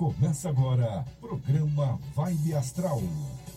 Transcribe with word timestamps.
Começa 0.00 0.48
agora, 0.48 1.04
programa 1.20 1.98
Vibe 2.16 2.54
Astral. 2.54 3.02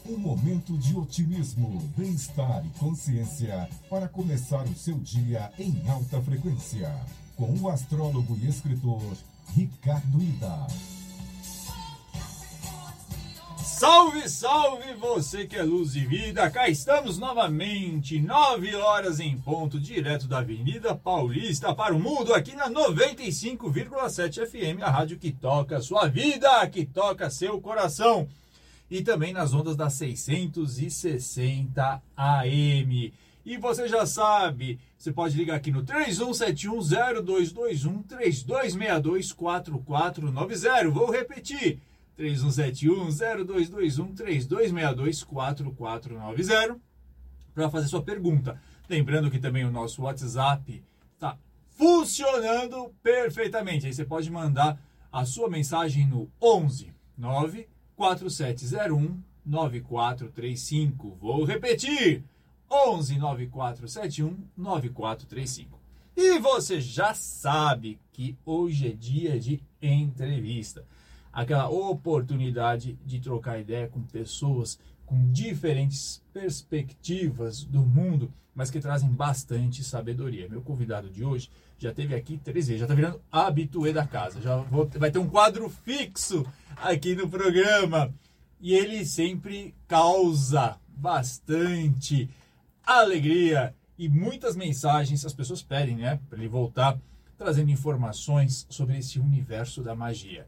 Um 0.05 0.17
momento 0.17 0.77
de 0.77 0.93
otimismo, 0.93 1.79
bem-estar 1.95 2.65
e 2.65 2.69
consciência 2.77 3.69
para 3.89 4.09
começar 4.09 4.63
o 4.65 4.75
seu 4.75 4.99
dia 4.99 5.49
em 5.57 5.87
alta 5.87 6.21
frequência. 6.21 6.93
Com 7.37 7.49
o 7.61 7.69
astrólogo 7.69 8.37
e 8.41 8.49
escritor 8.49 9.01
Ricardo 9.55 10.21
Ida. 10.21 10.67
Salve, 13.63 14.27
salve 14.27 14.93
você 14.95 15.47
que 15.47 15.55
é 15.55 15.63
luz 15.63 15.95
e 15.95 16.01
vida! 16.01 16.51
Cá 16.51 16.67
estamos 16.67 17.17
novamente, 17.17 18.19
9 18.19 18.75
horas 18.75 19.21
em 19.21 19.37
ponto, 19.37 19.79
direto 19.79 20.27
da 20.27 20.39
Avenida 20.39 20.93
Paulista 20.93 21.73
para 21.73 21.95
o 21.95 21.99
mundo, 21.99 22.33
aqui 22.33 22.57
na 22.57 22.69
95,7 22.69 24.45
FM, 24.45 24.83
a 24.83 24.89
rádio 24.89 25.17
que 25.17 25.31
toca 25.31 25.79
sua 25.79 26.09
vida, 26.09 26.67
que 26.67 26.85
toca 26.85 27.29
seu 27.29 27.61
coração. 27.61 28.27
E 28.91 29.01
também 29.01 29.31
nas 29.31 29.53
ondas 29.53 29.77
da 29.77 29.89
660 29.89 32.01
AM. 32.17 33.13
E 33.45 33.57
você 33.57 33.87
já 33.87 34.05
sabe, 34.05 34.77
você 34.97 35.13
pode 35.13 35.37
ligar 35.37 35.55
aqui 35.55 35.71
no 35.71 35.83
31710221 35.83 38.03
3262 38.09 39.31
4490. 39.31 40.89
Vou 40.89 41.09
repetir. 41.09 41.79
3171-0221 42.17 44.15
3262 44.15 45.23
4490 45.23 46.79
para 47.53 47.69
fazer 47.69 47.87
sua 47.87 48.01
pergunta. 48.03 48.59
Lembrando 48.89 49.31
que 49.31 49.39
também 49.39 49.63
o 49.65 49.71
nosso 49.71 50.03
WhatsApp 50.03 50.83
está 51.13 51.37
funcionando 51.69 52.93
perfeitamente. 53.01 53.87
Aí 53.87 53.93
você 53.93 54.05
pode 54.05 54.31
mandar 54.31 54.79
a 55.11 55.25
sua 55.25 55.49
mensagem 55.49 56.07
no 56.07 56.29
11 56.41 56.93
94701 57.17 59.21
9435. 59.45 61.17
Vou 61.19 61.43
repetir: 61.43 62.23
11 62.69 63.17
9471 63.17 64.37
9435. 64.55 65.81
E 66.15 66.37
você 66.37 66.79
já 66.79 67.15
sabe 67.15 67.99
que 68.11 68.37
hoje 68.45 68.87
é 68.87 68.91
dia 68.91 69.39
de 69.39 69.59
entrevista 69.81 70.85
aquela 71.33 71.67
oportunidade 71.67 72.97
de 73.03 73.19
trocar 73.19 73.59
ideia 73.59 73.87
com 73.87 74.03
pessoas 74.03 74.79
com 75.03 75.31
diferentes 75.31 76.21
perspectivas 76.31 77.63
do 77.63 77.81
mundo, 77.81 78.31
mas 78.55 78.69
que 78.69 78.79
trazem 78.79 79.09
bastante 79.09 79.83
sabedoria. 79.83 80.47
Meu 80.47 80.61
convidado 80.61 81.09
de 81.09 81.25
hoje 81.25 81.49
já 81.79 81.91
teve 81.91 82.15
aqui 82.15 82.37
três 82.37 82.67
vezes, 82.67 82.79
já 82.79 82.85
está 82.85 82.93
virando 82.93 83.19
habituê 83.31 83.91
da 83.91 84.05
casa, 84.05 84.39
já 84.39 84.57
vou, 84.57 84.87
vai 84.87 85.11
ter 85.11 85.19
um 85.19 85.27
quadro 85.27 85.67
fixo 85.69 86.45
aqui 86.77 87.15
no 87.15 87.27
programa. 87.27 88.13
E 88.61 88.73
ele 88.73 89.05
sempre 89.05 89.75
causa 89.87 90.77
bastante 90.87 92.29
alegria 92.85 93.73
e 93.97 94.07
muitas 94.07 94.55
mensagens 94.55 95.25
as 95.25 95.33
pessoas 95.33 95.61
pedem, 95.61 95.97
né, 95.97 96.19
para 96.29 96.37
ele 96.37 96.47
voltar 96.47 96.97
trazendo 97.37 97.71
informações 97.71 98.65
sobre 98.69 98.97
esse 98.97 99.19
universo 99.19 99.81
da 99.81 99.93
magia 99.93 100.45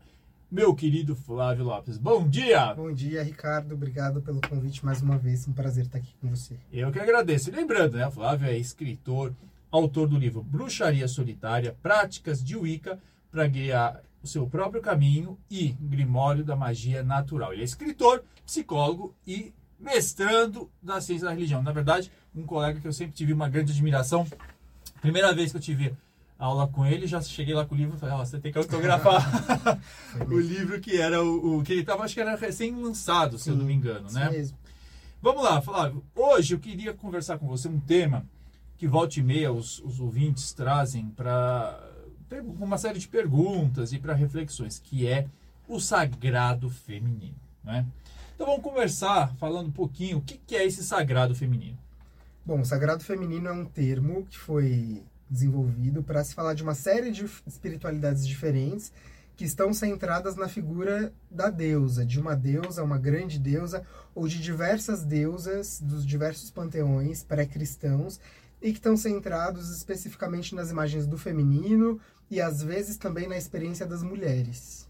meu 0.56 0.74
querido 0.74 1.18
Flávio 1.18 1.66
Lopes. 1.66 1.98
Bom 1.98 2.26
dia! 2.26 2.74
Bom 2.74 2.90
dia, 2.90 3.22
Ricardo. 3.22 3.76
Obrigado 3.76 4.22
pelo 4.22 4.40
convite 4.40 4.86
mais 4.86 5.02
uma 5.02 5.18
vez. 5.18 5.46
Um 5.46 5.52
prazer 5.52 5.84
estar 5.84 5.98
aqui 5.98 6.16
com 6.22 6.30
você. 6.30 6.58
Eu 6.72 6.94
que 6.94 6.98
agradeço. 6.98 7.50
E 7.50 7.54
lembrando, 7.54 7.98
né, 7.98 8.10
Flávio 8.10 8.48
é 8.48 8.58
escritor, 8.58 9.36
autor 9.70 10.08
do 10.08 10.18
livro 10.18 10.42
Bruxaria 10.42 11.10
Solitária, 11.10 11.76
Práticas 11.84 12.42
de 12.42 12.56
Wicca 12.56 12.98
para 13.30 13.46
guiar 13.48 14.02
o 14.24 14.28
seu 14.28 14.48
próprio 14.48 14.82
caminho 14.82 15.38
e 15.52 15.76
Grimório 15.78 16.46
da 16.46 16.56
Magia 16.56 17.04
Natural. 17.04 17.52
Ele 17.52 17.64
é 17.64 17.66
escritor, 17.66 18.24
psicólogo 18.46 19.14
e 19.28 19.54
mestrando 19.78 20.72
da 20.82 21.02
ciência 21.02 21.26
da 21.26 21.34
religião. 21.34 21.62
Na 21.62 21.74
verdade, 21.74 22.10
um 22.34 22.44
colega 22.44 22.80
que 22.80 22.88
eu 22.88 22.94
sempre 22.94 23.14
tive 23.14 23.34
uma 23.34 23.50
grande 23.50 23.74
admiração. 23.74 24.26
Primeira 25.02 25.36
vez 25.36 25.52
que 25.52 25.58
eu 25.58 25.62
tive 25.62 25.94
aula 26.38 26.68
com 26.68 26.86
ele, 26.86 27.08
já 27.08 27.22
cheguei 27.22 27.54
lá 27.54 27.66
com 27.66 27.76
o 27.76 27.78
livro 27.78 27.96
e 27.96 28.00
falei, 28.00 28.16
oh, 28.16 28.26
você 28.26 28.40
tem 28.40 28.52
que 28.52 28.58
autografar 28.58 29.80
o 30.28 30.40
livro 30.40 30.80
que 30.82 30.98
era 30.98 31.24
o, 31.24 31.60
o, 31.60 31.64
que 31.64 31.72
ele 31.72 31.82
estava, 31.82 32.04
acho 32.04 32.14
que 32.14 32.22
era 32.22 32.36
recém-lançado, 32.36 33.38
se 33.38 33.50
eu 33.50 33.56
não 33.56 33.66
me 33.66 33.74
engano, 33.74 34.12
né? 34.12 34.30
Mesmo. 34.30 34.58
Vamos 35.22 35.44
lá, 35.44 35.62
Flávio. 35.62 36.04
Hoje 36.14 36.54
eu 36.54 36.60
queria 36.60 36.94
conversar 36.94 37.38
com 37.38 37.48
você 37.48 37.68
um 37.68 37.80
tema 37.80 38.26
que 38.78 38.88
volta 38.88 39.20
e 39.20 39.24
meia 39.24 39.52
os, 39.52 39.80
os 39.80 40.00
ouvintes 40.00 40.52
trazem 40.54 41.10
para 41.10 41.80
uma 42.60 42.78
série 42.78 43.00
de 43.00 43.08
perguntas 43.08 43.94
e 43.94 44.00
para 44.00 44.14
reflexões, 44.14 44.78
que 44.78 45.08
é 45.08 45.28
o 45.68 45.80
sagrado 45.80 46.70
feminino, 46.70 47.36
né? 47.64 47.86
Então 48.36 48.48
vamos 48.48 48.62
conversar 48.62 49.34
falando 49.38 49.68
um 49.68 49.72
pouquinho 49.72 50.18
o 50.18 50.22
que, 50.22 50.38
que 50.38 50.56
é 50.56 50.66
esse 50.66 50.84
sagrado 50.84 51.34
feminino. 51.34 51.78
Bom, 52.46 52.60
o 52.60 52.66
sagrado 52.66 53.04
feminino 53.04 53.48
é 53.48 53.54
um 53.54 53.66
termo 53.66 54.26
que 54.26 54.38
foi 54.38 55.02
desenvolvido 55.30 56.04
para 56.04 56.24
se 56.24 56.34
falar 56.34 56.54
de 56.54 56.64
uma 56.64 56.76
série 56.76 57.12
de 57.12 57.26
espiritualidades 57.48 58.26
diferentes 58.28 58.92
que 59.36 59.44
estão 59.44 59.74
centradas 59.74 60.36
na 60.36 60.48
figura 60.48 61.14
da 61.30 61.50
deusa, 61.50 62.06
de 62.06 62.20
uma 62.20 62.36
deusa, 62.36 62.84
uma 62.84 62.98
grande 62.98 63.38
deusa, 63.38 63.84
ou 64.14 64.28
de 64.28 64.42
diversas 64.42 65.04
deusas 65.04 65.82
dos 65.82 66.06
diversos 66.06 66.50
panteões 66.50 67.22
pré-cristãos 67.22 68.20
e 68.62 68.72
que 68.72 68.78
estão 68.78 68.96
centrados 68.96 69.76
especificamente 69.76 70.56
nas 70.56 70.72
imagens 70.72 71.06
do 71.06 71.18
feminino 71.18 72.00
e 72.32 72.40
às 72.40 72.64
vezes 72.64 72.98
também 72.98 73.28
na 73.28 73.38
experiência 73.38 73.86
das 73.86 74.02
mulheres. 74.02 74.88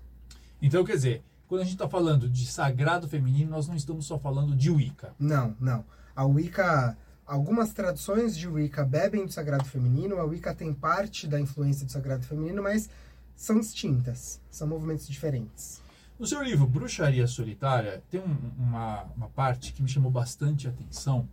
Então, 0.61 0.85
quer 0.85 0.95
dizer, 0.95 1.23
quando 1.47 1.61
a 1.61 1.63
gente 1.63 1.73
está 1.73 1.89
falando 1.89 2.29
de 2.29 2.45
sagrado 2.45 3.07
feminino, 3.07 3.51
nós 3.51 3.67
não 3.67 3.75
estamos 3.75 4.05
só 4.05 4.17
falando 4.19 4.55
de 4.55 4.69
Wicca. 4.69 5.13
Não, 5.19 5.55
não. 5.59 5.83
A 6.15 6.23
Wicca 6.23 6.95
Algumas 7.25 7.73
traduções 7.73 8.37
de 8.37 8.47
Wicca 8.47 8.85
bebem 8.85 9.25
do 9.25 9.31
sagrado 9.31 9.65
feminino, 9.65 10.17
a 10.17 10.23
Wicca 10.23 10.53
tem 10.53 10.71
parte 10.71 11.27
da 11.27 11.39
influência 11.39 11.83
do 11.83 11.91
sagrado 11.91 12.23
feminino, 12.23 12.61
mas 12.61 12.87
são 13.35 13.59
distintas, 13.59 14.39
são 14.51 14.67
movimentos 14.67 15.07
diferentes. 15.07 15.81
No 16.19 16.27
seu 16.27 16.43
livro 16.43 16.67
Bruxaria 16.67 17.25
Solitária, 17.25 18.03
tem 18.11 18.21
um, 18.21 18.37
uma, 18.59 19.03
uma 19.17 19.29
parte 19.29 19.73
que 19.73 19.81
me 19.81 19.89
chamou 19.89 20.11
bastante 20.11 20.67
atenção. 20.67 21.27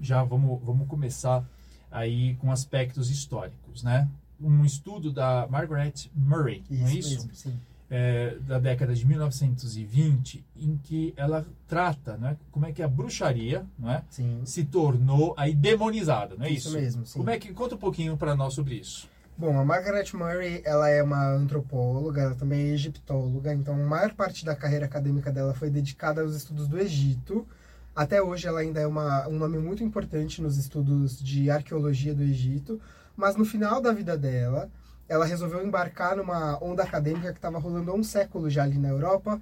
Já 0.00 0.24
vamos, 0.24 0.60
vamos 0.62 0.88
começar 0.88 1.44
aí 1.90 2.34
com 2.36 2.50
aspectos 2.50 3.10
históricos, 3.10 3.82
né? 3.82 4.08
Um 4.40 4.64
estudo 4.64 5.12
da 5.12 5.46
Margaret 5.50 6.10
Murray, 6.14 6.64
isso 6.70 6.80
não 6.80 6.88
é 6.88 6.94
isso? 6.94 7.10
Mesmo, 7.10 7.34
sim 7.34 7.60
é, 7.90 8.36
da 8.46 8.58
década 8.58 8.94
de 8.94 9.06
1920, 9.06 10.44
em 10.56 10.76
que 10.76 11.14
ela 11.16 11.46
trata 11.66 12.16
né, 12.16 12.36
como 12.50 12.66
é 12.66 12.72
que 12.72 12.82
a 12.82 12.88
bruxaria 12.88 13.64
né, 13.78 14.02
se 14.44 14.64
tornou 14.64 15.34
aí 15.36 15.54
demonizada, 15.54 16.36
não 16.36 16.44
é 16.44 16.50
isso? 16.50 16.68
Isso 16.68 16.78
mesmo, 16.78 17.06
sim. 17.06 17.18
Como 17.18 17.30
é 17.30 17.38
que, 17.38 17.52
conta 17.52 17.74
um 17.74 17.78
pouquinho 17.78 18.16
para 18.16 18.34
nós 18.34 18.54
sobre 18.54 18.74
isso. 18.74 19.08
Bom, 19.36 19.58
a 19.58 19.64
Margaret 19.64 20.06
Murray, 20.14 20.60
ela 20.64 20.88
é 20.88 21.00
uma 21.00 21.28
antropóloga, 21.28 22.22
ela 22.22 22.34
também 22.34 22.70
é 22.70 22.74
egiptóloga, 22.74 23.54
então 23.54 23.74
a 23.74 23.86
maior 23.86 24.12
parte 24.12 24.44
da 24.44 24.56
carreira 24.56 24.86
acadêmica 24.86 25.30
dela 25.30 25.54
foi 25.54 25.70
dedicada 25.70 26.22
aos 26.22 26.34
estudos 26.34 26.66
do 26.66 26.76
Egito. 26.76 27.46
Até 27.94 28.20
hoje 28.20 28.48
ela 28.48 28.60
ainda 28.60 28.80
é 28.80 28.86
uma, 28.86 29.28
um 29.28 29.38
nome 29.38 29.58
muito 29.58 29.84
importante 29.84 30.42
nos 30.42 30.56
estudos 30.56 31.22
de 31.22 31.50
arqueologia 31.50 32.14
do 32.14 32.22
Egito, 32.22 32.80
mas 33.16 33.36
no 33.36 33.44
final 33.44 33.80
da 33.80 33.92
vida 33.92 34.18
dela, 34.18 34.68
ela 35.08 35.24
resolveu 35.24 35.64
embarcar 35.64 36.16
numa 36.16 36.62
onda 36.62 36.82
acadêmica 36.82 37.32
que 37.32 37.38
estava 37.38 37.58
rolando 37.58 37.90
há 37.90 37.94
um 37.94 38.04
século 38.04 38.50
já 38.50 38.62
ali 38.62 38.78
na 38.78 38.88
Europa, 38.88 39.40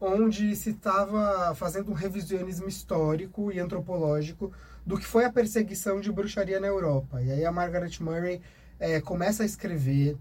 onde 0.00 0.54
se 0.54 0.70
estava 0.70 1.54
fazendo 1.54 1.90
um 1.90 1.94
revisionismo 1.94 2.68
histórico 2.68 3.50
e 3.50 3.58
antropológico 3.58 4.52
do 4.86 4.96
que 4.96 5.04
foi 5.04 5.24
a 5.24 5.32
perseguição 5.32 6.00
de 6.00 6.12
bruxaria 6.12 6.60
na 6.60 6.68
Europa. 6.68 7.20
E 7.20 7.32
aí 7.32 7.44
a 7.44 7.50
Margaret 7.50 7.90
Murray 8.00 8.40
é, 8.78 9.00
começa 9.00 9.42
a 9.42 9.46
escrever, 9.46 10.16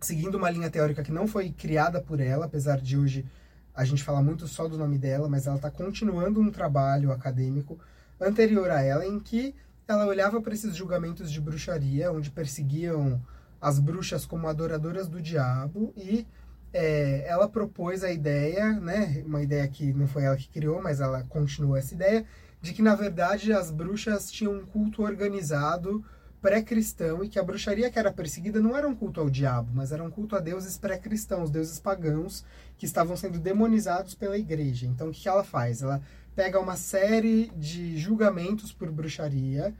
seguindo 0.00 0.36
uma 0.36 0.48
linha 0.48 0.70
teórica 0.70 1.02
que 1.02 1.10
não 1.10 1.26
foi 1.26 1.50
criada 1.50 2.00
por 2.00 2.20
ela, 2.20 2.46
apesar 2.46 2.80
de 2.80 2.96
hoje 2.96 3.26
a 3.74 3.84
gente 3.84 4.04
falar 4.04 4.22
muito 4.22 4.46
só 4.46 4.68
do 4.68 4.78
nome 4.78 4.96
dela, 4.96 5.28
mas 5.28 5.46
ela 5.46 5.56
está 5.56 5.70
continuando 5.70 6.40
um 6.40 6.50
trabalho 6.50 7.10
acadêmico 7.12 7.78
anterior 8.20 8.70
a 8.70 8.80
ela, 8.80 9.04
em 9.04 9.18
que 9.18 9.54
ela 9.88 10.06
olhava 10.06 10.40
para 10.40 10.54
esses 10.54 10.76
julgamentos 10.76 11.32
de 11.32 11.40
bruxaria, 11.40 12.12
onde 12.12 12.30
perseguiam 12.30 13.20
as 13.60 13.78
bruxas 13.78 14.24
como 14.24 14.48
adoradoras 14.48 15.08
do 15.08 15.20
diabo 15.20 15.92
e 15.96 16.26
é, 16.72 17.24
ela 17.26 17.48
propôs 17.48 18.04
a 18.04 18.12
ideia, 18.12 18.72
né, 18.72 19.22
uma 19.26 19.42
ideia 19.42 19.66
que 19.68 19.92
não 19.92 20.06
foi 20.06 20.24
ela 20.24 20.36
que 20.36 20.48
criou, 20.48 20.80
mas 20.80 21.00
ela 21.00 21.24
continuou 21.24 21.76
essa 21.76 21.94
ideia, 21.94 22.24
de 22.60 22.72
que 22.72 22.82
na 22.82 22.94
verdade 22.94 23.52
as 23.52 23.70
bruxas 23.70 24.30
tinham 24.30 24.54
um 24.54 24.64
culto 24.64 25.02
organizado 25.02 26.04
pré-cristão 26.40 27.22
e 27.22 27.28
que 27.28 27.38
a 27.38 27.42
bruxaria 27.42 27.90
que 27.90 27.98
era 27.98 28.12
perseguida 28.12 28.60
não 28.60 28.76
era 28.76 28.88
um 28.88 28.94
culto 28.94 29.20
ao 29.20 29.28
diabo, 29.28 29.70
mas 29.74 29.92
era 29.92 30.02
um 30.02 30.10
culto 30.10 30.36
a 30.36 30.40
deuses 30.40 30.78
pré-cristãos, 30.78 31.50
deuses 31.50 31.78
pagãos 31.78 32.44
que 32.78 32.86
estavam 32.86 33.16
sendo 33.16 33.38
demonizados 33.38 34.14
pela 34.14 34.38
igreja. 34.38 34.86
Então 34.86 35.08
o 35.08 35.12
que 35.12 35.28
ela 35.28 35.44
faz? 35.44 35.82
Ela 35.82 36.00
pega 36.34 36.58
uma 36.58 36.76
série 36.76 37.50
de 37.56 37.98
julgamentos 37.98 38.72
por 38.72 38.90
bruxaria, 38.90 39.74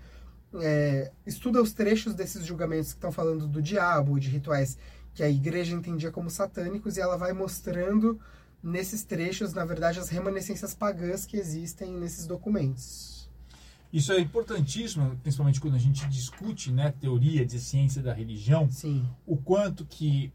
é, 0.55 1.11
estuda 1.27 1.63
os 1.63 1.73
trechos 1.73 2.15
desses 2.15 2.45
julgamentos 2.45 2.93
que 2.93 2.99
estão 2.99 3.13
falando 3.13 3.47
do 3.47 3.63
diabo, 3.63 4.19
de 4.19 4.29
rituais 4.29 4.77
que 5.15 5.23
a 5.23 5.29
igreja 5.29 5.75
entendia 5.75 6.11
como 6.11 6.31
satânicos, 6.31 6.97
e 6.97 7.01
ela 7.01 7.17
vai 7.17 7.33
mostrando 7.33 8.21
nesses 8.63 9.03
trechos, 9.03 9.53
na 9.53 9.65
verdade, 9.65 9.99
as 9.99 10.09
remanescências 10.09 10.75
pagãs 10.75 11.27
que 11.27 11.37
existem 11.37 11.93
nesses 11.93 12.27
documentos. 12.27 13.29
Isso 13.93 14.13
é 14.13 14.21
importantíssimo, 14.21 15.19
principalmente 15.23 15.61
quando 15.61 15.75
a 15.75 15.79
gente 15.79 16.07
discute 16.09 16.71
né, 16.71 16.95
teoria 17.01 17.45
de 17.45 17.59
ciência 17.59 18.01
da 18.01 18.13
religião, 18.13 18.71
Sim, 18.71 19.05
o 19.27 19.37
quanto 19.37 19.85
que 19.85 20.33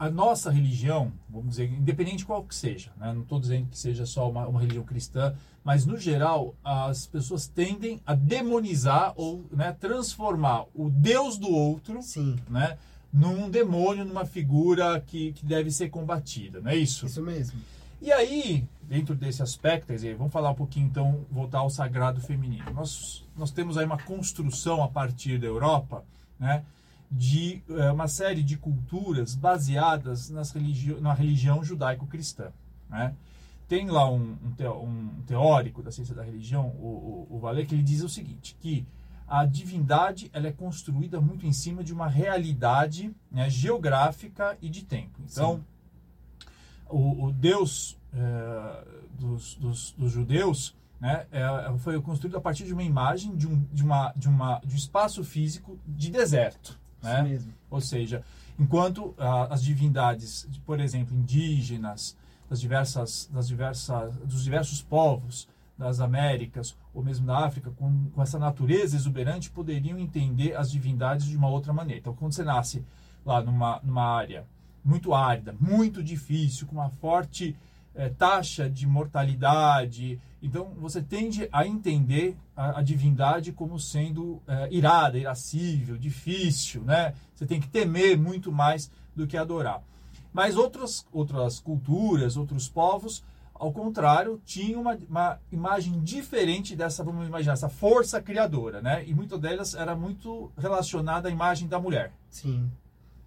a 0.00 0.08
nossa 0.08 0.50
religião, 0.50 1.12
vamos 1.28 1.50
dizer, 1.50 1.70
independente 1.70 2.24
qual 2.24 2.42
que 2.42 2.54
seja, 2.54 2.90
né, 2.96 3.12
não 3.12 3.20
estou 3.20 3.38
dizendo 3.38 3.68
que 3.68 3.78
seja 3.78 4.06
só 4.06 4.30
uma, 4.30 4.46
uma 4.48 4.58
religião 4.58 4.82
cristã, 4.82 5.34
mas 5.62 5.84
no 5.84 5.98
geral 5.98 6.54
as 6.64 7.06
pessoas 7.06 7.46
tendem 7.46 8.00
a 8.06 8.14
demonizar 8.14 9.12
ou 9.14 9.44
né, 9.52 9.76
transformar 9.78 10.64
o 10.74 10.88
Deus 10.88 11.36
do 11.36 11.50
outro 11.50 12.00
sim, 12.02 12.36
né, 12.48 12.78
num 13.12 13.50
demônio, 13.50 14.06
numa 14.06 14.24
figura 14.24 14.98
que, 15.06 15.34
que 15.34 15.44
deve 15.44 15.70
ser 15.70 15.90
combatida, 15.90 16.62
não 16.62 16.70
é 16.70 16.76
isso? 16.76 17.04
isso 17.04 17.20
mesmo. 17.20 17.60
E 18.00 18.10
aí, 18.10 18.66
dentro 18.80 19.14
desse 19.14 19.42
aspecto, 19.42 19.92
dizer, 19.92 20.16
vamos 20.16 20.32
falar 20.32 20.48
um 20.48 20.54
pouquinho 20.54 20.86
então, 20.86 21.26
voltar 21.30 21.58
ao 21.58 21.68
sagrado 21.68 22.22
feminino. 22.22 22.64
Nós, 22.72 23.22
nós 23.36 23.50
temos 23.50 23.76
aí 23.76 23.84
uma 23.84 23.98
construção 23.98 24.82
a 24.82 24.88
partir 24.88 25.38
da 25.38 25.46
Europa, 25.46 26.02
né, 26.38 26.64
de 27.10 27.62
eh, 27.68 27.90
uma 27.90 28.06
série 28.06 28.42
de 28.42 28.56
culturas 28.56 29.34
baseadas 29.34 30.30
nas 30.30 30.52
religi 30.52 30.94
na 31.00 31.12
religião 31.12 31.64
judaico-cristã. 31.64 32.52
Né? 32.88 33.14
Tem 33.66 33.88
lá 33.88 34.08
um, 34.08 34.36
um, 34.60 34.84
um, 34.84 35.22
teórico 35.26 35.82
da 35.82 35.90
ciência 35.90 36.14
da 36.14 36.22
religião, 36.22 36.68
o, 36.78 37.26
o, 37.30 37.36
o 37.36 37.66
que 37.66 37.74
ele 37.74 37.82
diz 37.82 38.02
o 38.02 38.08
seguinte, 38.08 38.56
que 38.60 38.86
a 39.30 39.44
divindade 39.46 40.28
ela 40.32 40.48
é 40.48 40.52
construída 40.52 41.20
muito 41.20 41.46
em 41.46 41.52
cima 41.52 41.84
de 41.84 41.92
uma 41.92 42.08
realidade 42.08 43.14
né, 43.30 43.48
geográfica 43.48 44.58
e 44.60 44.68
de 44.68 44.84
tempo. 44.84 45.20
Então, 45.24 45.64
o, 46.88 47.26
o 47.26 47.32
Deus 47.32 47.96
é, 48.12 48.84
dos, 49.20 49.54
dos, 49.54 49.92
dos, 49.92 50.10
judeus 50.10 50.76
né, 51.00 51.26
é, 51.30 51.78
foi 51.78 52.00
construído 52.02 52.36
a 52.36 52.40
partir 52.40 52.64
de 52.64 52.72
uma 52.72 52.82
imagem 52.82 53.36
de 53.36 53.46
um, 53.46 53.64
de 53.72 53.84
uma, 53.84 54.12
de 54.16 54.28
uma, 54.28 54.58
de 54.64 54.74
um 54.74 54.76
espaço 54.76 55.22
físico 55.22 55.78
de 55.86 56.10
deserto. 56.10 56.79
Né? 57.02 57.22
mesmo. 57.22 57.52
Ou 57.70 57.80
seja, 57.80 58.24
enquanto 58.58 59.14
ah, 59.18 59.48
as 59.50 59.62
divindades, 59.62 60.48
por 60.64 60.80
exemplo, 60.80 61.16
indígenas, 61.16 62.16
das 62.48 62.60
diversas, 62.60 63.30
das 63.32 63.46
diversas, 63.46 64.16
dos 64.16 64.42
diversos 64.42 64.82
povos 64.82 65.48
das 65.78 66.00
Américas 66.00 66.76
ou 66.92 67.02
mesmo 67.02 67.26
da 67.26 67.46
África, 67.46 67.70
com, 67.70 68.10
com 68.10 68.22
essa 68.22 68.38
natureza 68.38 68.96
exuberante, 68.96 69.50
poderiam 69.50 69.98
entender 69.98 70.54
as 70.54 70.70
divindades 70.70 71.26
de 71.26 71.36
uma 71.36 71.48
outra 71.48 71.72
maneira. 71.72 72.00
Então, 72.00 72.14
quando 72.14 72.32
você 72.32 72.42
nasce 72.42 72.84
lá 73.24 73.40
numa, 73.40 73.80
numa 73.82 74.04
área 74.04 74.44
muito 74.84 75.14
árida, 75.14 75.54
muito 75.60 76.02
difícil, 76.02 76.66
com 76.66 76.74
uma 76.74 76.90
forte 76.90 77.56
eh, 77.94 78.08
taxa 78.08 78.68
de 78.68 78.86
mortalidade. 78.86 80.20
Então 80.42 80.72
você 80.78 81.02
tende 81.02 81.48
a 81.52 81.66
entender 81.66 82.36
a, 82.56 82.78
a 82.78 82.82
divindade 82.82 83.52
como 83.52 83.78
sendo 83.78 84.40
eh, 84.46 84.68
irada, 84.70 85.18
irascível, 85.18 85.96
difícil, 85.96 86.82
né? 86.82 87.14
Você 87.34 87.46
tem 87.46 87.60
que 87.60 87.68
temer 87.68 88.18
muito 88.18 88.52
mais 88.52 88.90
do 89.14 89.26
que 89.26 89.36
adorar. 89.36 89.82
Mas 90.32 90.56
outras, 90.56 91.06
outras 91.12 91.58
culturas, 91.58 92.36
outros 92.36 92.68
povos, 92.68 93.24
ao 93.52 93.72
contrário, 93.72 94.40
tinham 94.44 94.80
uma, 94.80 94.98
uma 95.08 95.38
imagem 95.52 96.00
diferente 96.00 96.74
dessa, 96.74 97.04
vamos 97.04 97.26
imaginar, 97.26 97.52
essa 97.52 97.68
força 97.68 98.22
criadora, 98.22 98.80
né? 98.80 99.04
E 99.06 99.12
muitas 99.12 99.38
delas 99.38 99.74
era 99.74 99.94
muito 99.94 100.50
relacionada 100.56 101.28
à 101.28 101.30
imagem 101.30 101.68
da 101.68 101.78
mulher. 101.78 102.12
Sim, 102.30 102.70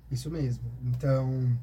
isso 0.10 0.32
mesmo. 0.32 0.64
Então, 0.84 1.56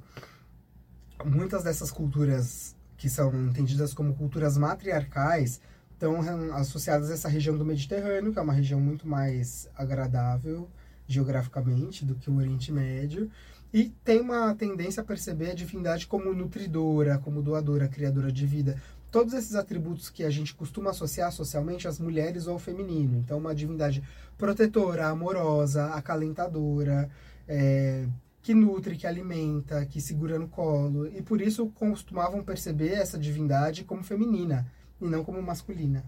muitas 1.25 1.65
dessas 1.65 1.91
culturas 1.91 2.77
que 3.01 3.09
são 3.09 3.35
entendidas 3.47 3.95
como 3.95 4.15
culturas 4.15 4.59
matriarcais 4.59 5.59
estão 5.95 6.21
associadas 6.53 7.11
a 7.11 7.15
essa 7.15 7.31
região 7.31 7.57
do 7.57 7.65
Mediterrâneo, 7.65 8.31
que 8.31 8.39
é 8.39 8.43
uma 8.43 8.53
região 8.53 8.79
muito 8.79 9.09
mais 9.09 9.67
agradável 9.75 10.69
geograficamente 11.09 12.05
do 12.05 12.15
que 12.15 12.31
o 12.31 12.37
Oriente 12.37 12.71
Médio, 12.71 13.31
e 13.73 13.89
tem 14.05 14.21
uma 14.21 14.55
tendência 14.55 15.01
a 15.01 15.05
perceber 15.05 15.53
a 15.53 15.55
divindade 15.55 16.07
como 16.07 16.35
nutridora, 16.35 17.17
como 17.17 17.41
doadora, 17.41 17.89
criadora 17.89 18.31
de 18.31 18.45
vida. 18.45 18.77
Todos 19.11 19.33
esses 19.33 19.55
atributos 19.55 20.11
que 20.11 20.23
a 20.23 20.31
gente 20.31 20.55
costuma 20.55 20.91
associar 20.91 21.33
socialmente 21.33 21.89
às 21.89 21.99
mulheres 21.99 22.47
ou 22.47 22.53
ao 22.53 22.59
feminino. 22.59 23.17
Então, 23.17 23.39
uma 23.39 23.55
divindade 23.55 24.03
protetora, 24.37 25.09
amorosa, 25.09 25.87
acalentadora, 25.95 27.09
é, 27.49 28.07
que 28.51 28.55
nutre, 28.55 28.97
que 28.97 29.07
alimenta, 29.07 29.87
que 29.87 30.01
segura 30.01 30.37
no 30.37 30.49
colo. 30.49 31.07
E 31.07 31.23
por 31.23 31.41
isso 31.41 31.69
costumavam 31.69 32.43
perceber 32.43 32.95
essa 32.95 33.17
divindade 33.17 33.85
como 33.85 34.03
feminina 34.03 34.67
e 35.01 35.05
não 35.05 35.23
como 35.23 35.41
masculina. 35.41 36.05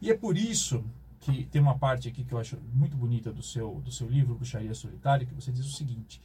E 0.00 0.10
é 0.10 0.16
por 0.16 0.36
isso 0.36 0.84
que 1.20 1.44
tem 1.44 1.62
uma 1.62 1.78
parte 1.78 2.08
aqui 2.08 2.24
que 2.24 2.32
eu 2.32 2.38
acho 2.38 2.58
muito 2.74 2.96
bonita 2.96 3.32
do 3.32 3.42
seu, 3.42 3.80
do 3.84 3.92
seu 3.92 4.08
livro, 4.08 4.34
Bruxaria 4.34 4.74
Solitária, 4.74 5.24
que 5.24 5.32
você 5.32 5.52
diz 5.52 5.66
o 5.66 5.72
seguinte, 5.72 6.20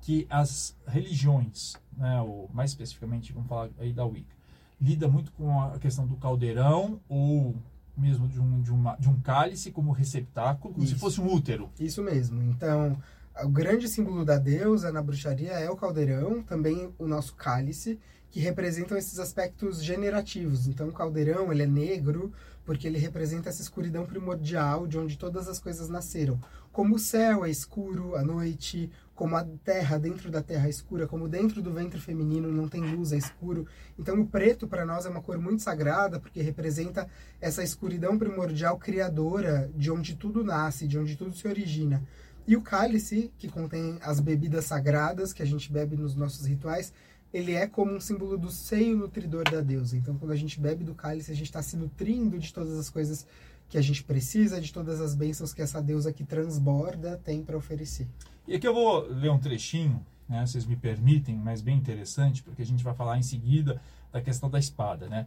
que 0.00 0.26
as 0.30 0.74
religiões, 0.86 1.74
né, 1.94 2.22
ou 2.22 2.48
mais 2.54 2.70
especificamente, 2.70 3.30
vamos 3.32 3.48
falar 3.48 3.68
aí 3.78 3.92
da 3.92 4.06
Wicca, 4.06 4.34
lida 4.80 5.06
muito 5.06 5.32
com 5.32 5.60
a 5.60 5.78
questão 5.78 6.06
do 6.06 6.16
caldeirão 6.16 6.98
ou 7.10 7.54
mesmo 7.94 8.26
de 8.26 8.40
um, 8.40 8.62
de 8.62 8.72
uma, 8.72 8.96
de 8.96 9.08
um 9.08 9.20
cálice 9.20 9.70
como 9.70 9.92
receptáculo, 9.92 10.72
como 10.72 10.84
Isso. 10.84 10.94
se 10.94 10.98
fosse 10.98 11.20
um 11.20 11.30
útero. 11.30 11.70
Isso 11.78 12.02
mesmo. 12.02 12.42
Então, 12.42 12.98
o 13.42 13.48
grande 13.48 13.88
símbolo 13.88 14.24
da 14.24 14.38
deusa 14.38 14.92
na 14.92 15.02
bruxaria 15.02 15.52
é 15.52 15.68
o 15.68 15.76
caldeirão, 15.76 16.42
também 16.42 16.94
o 16.98 17.06
nosso 17.06 17.34
cálice, 17.34 17.98
que 18.30 18.40
representam 18.40 18.96
esses 18.96 19.18
aspectos 19.18 19.82
generativos. 19.82 20.66
Então, 20.66 20.88
o 20.88 20.92
caldeirão 20.92 21.52
ele 21.52 21.62
é 21.62 21.66
negro 21.66 22.32
porque 22.64 22.86
ele 22.86 22.98
representa 22.98 23.48
essa 23.48 23.62
escuridão 23.62 24.06
primordial 24.06 24.86
de 24.86 24.98
onde 24.98 25.18
todas 25.18 25.48
as 25.48 25.58
coisas 25.58 25.88
nasceram. 25.88 26.40
Como 26.72 26.96
o 26.96 26.98
céu 26.98 27.44
é 27.44 27.50
escuro 27.50 28.16
à 28.16 28.24
noite, 28.24 28.90
como 29.14 29.36
a 29.36 29.44
terra 29.62 29.98
dentro 29.98 30.30
da 30.30 30.42
terra 30.42 30.66
é 30.66 30.70
escura, 30.70 31.06
como 31.06 31.28
dentro 31.28 31.62
do 31.62 31.72
ventre 31.72 32.00
feminino 32.00 32.50
não 32.50 32.68
tem 32.68 32.80
luz, 32.80 33.12
é 33.12 33.16
escuro. 33.16 33.66
Então, 33.98 34.20
o 34.20 34.26
preto 34.26 34.66
para 34.66 34.84
nós 34.84 35.06
é 35.06 35.08
uma 35.08 35.22
cor 35.22 35.38
muito 35.38 35.62
sagrada 35.62 36.18
porque 36.18 36.42
representa 36.42 37.08
essa 37.40 37.62
escuridão 37.62 38.18
primordial 38.18 38.78
criadora 38.78 39.70
de 39.76 39.90
onde 39.90 40.16
tudo 40.16 40.42
nasce, 40.42 40.88
de 40.88 40.98
onde 40.98 41.16
tudo 41.16 41.36
se 41.36 41.46
origina. 41.46 42.02
E 42.46 42.56
o 42.56 42.62
cálice, 42.62 43.32
que 43.38 43.48
contém 43.48 43.98
as 44.02 44.20
bebidas 44.20 44.66
sagradas 44.66 45.32
que 45.32 45.42
a 45.42 45.46
gente 45.46 45.72
bebe 45.72 45.96
nos 45.96 46.14
nossos 46.14 46.46
rituais, 46.46 46.92
ele 47.32 47.52
é 47.52 47.66
como 47.66 47.92
um 47.92 48.00
símbolo 48.00 48.36
do 48.36 48.50
seio 48.50 48.96
nutridor 48.96 49.44
da 49.50 49.60
deusa. 49.60 49.96
Então, 49.96 50.16
quando 50.16 50.30
a 50.30 50.36
gente 50.36 50.60
bebe 50.60 50.84
do 50.84 50.94
cálice, 50.94 51.32
a 51.32 51.34
gente 51.34 51.46
está 51.46 51.62
se 51.62 51.76
nutrindo 51.76 52.38
de 52.38 52.52
todas 52.52 52.78
as 52.78 52.88
coisas 52.88 53.26
que 53.68 53.78
a 53.78 53.82
gente 53.82 54.04
precisa, 54.04 54.60
de 54.60 54.72
todas 54.72 55.00
as 55.00 55.14
bênçãos 55.14 55.52
que 55.52 55.62
essa 55.62 55.82
deusa 55.82 56.12
que 56.12 56.22
transborda 56.22 57.20
tem 57.24 57.42
para 57.42 57.56
oferecer. 57.56 58.06
E 58.46 58.54
aqui 58.54 58.68
eu 58.68 58.74
vou 58.74 59.08
ler 59.08 59.30
um 59.30 59.38
trechinho, 59.38 60.04
né, 60.28 60.46
vocês 60.46 60.64
me 60.66 60.76
permitem, 60.76 61.36
mas 61.36 61.60
bem 61.60 61.76
interessante, 61.76 62.42
porque 62.42 62.62
a 62.62 62.66
gente 62.66 62.84
vai 62.84 62.94
falar 62.94 63.18
em 63.18 63.22
seguida 63.22 63.80
da 64.12 64.20
questão 64.20 64.48
da 64.48 64.58
espada, 64.58 65.08
né? 65.08 65.26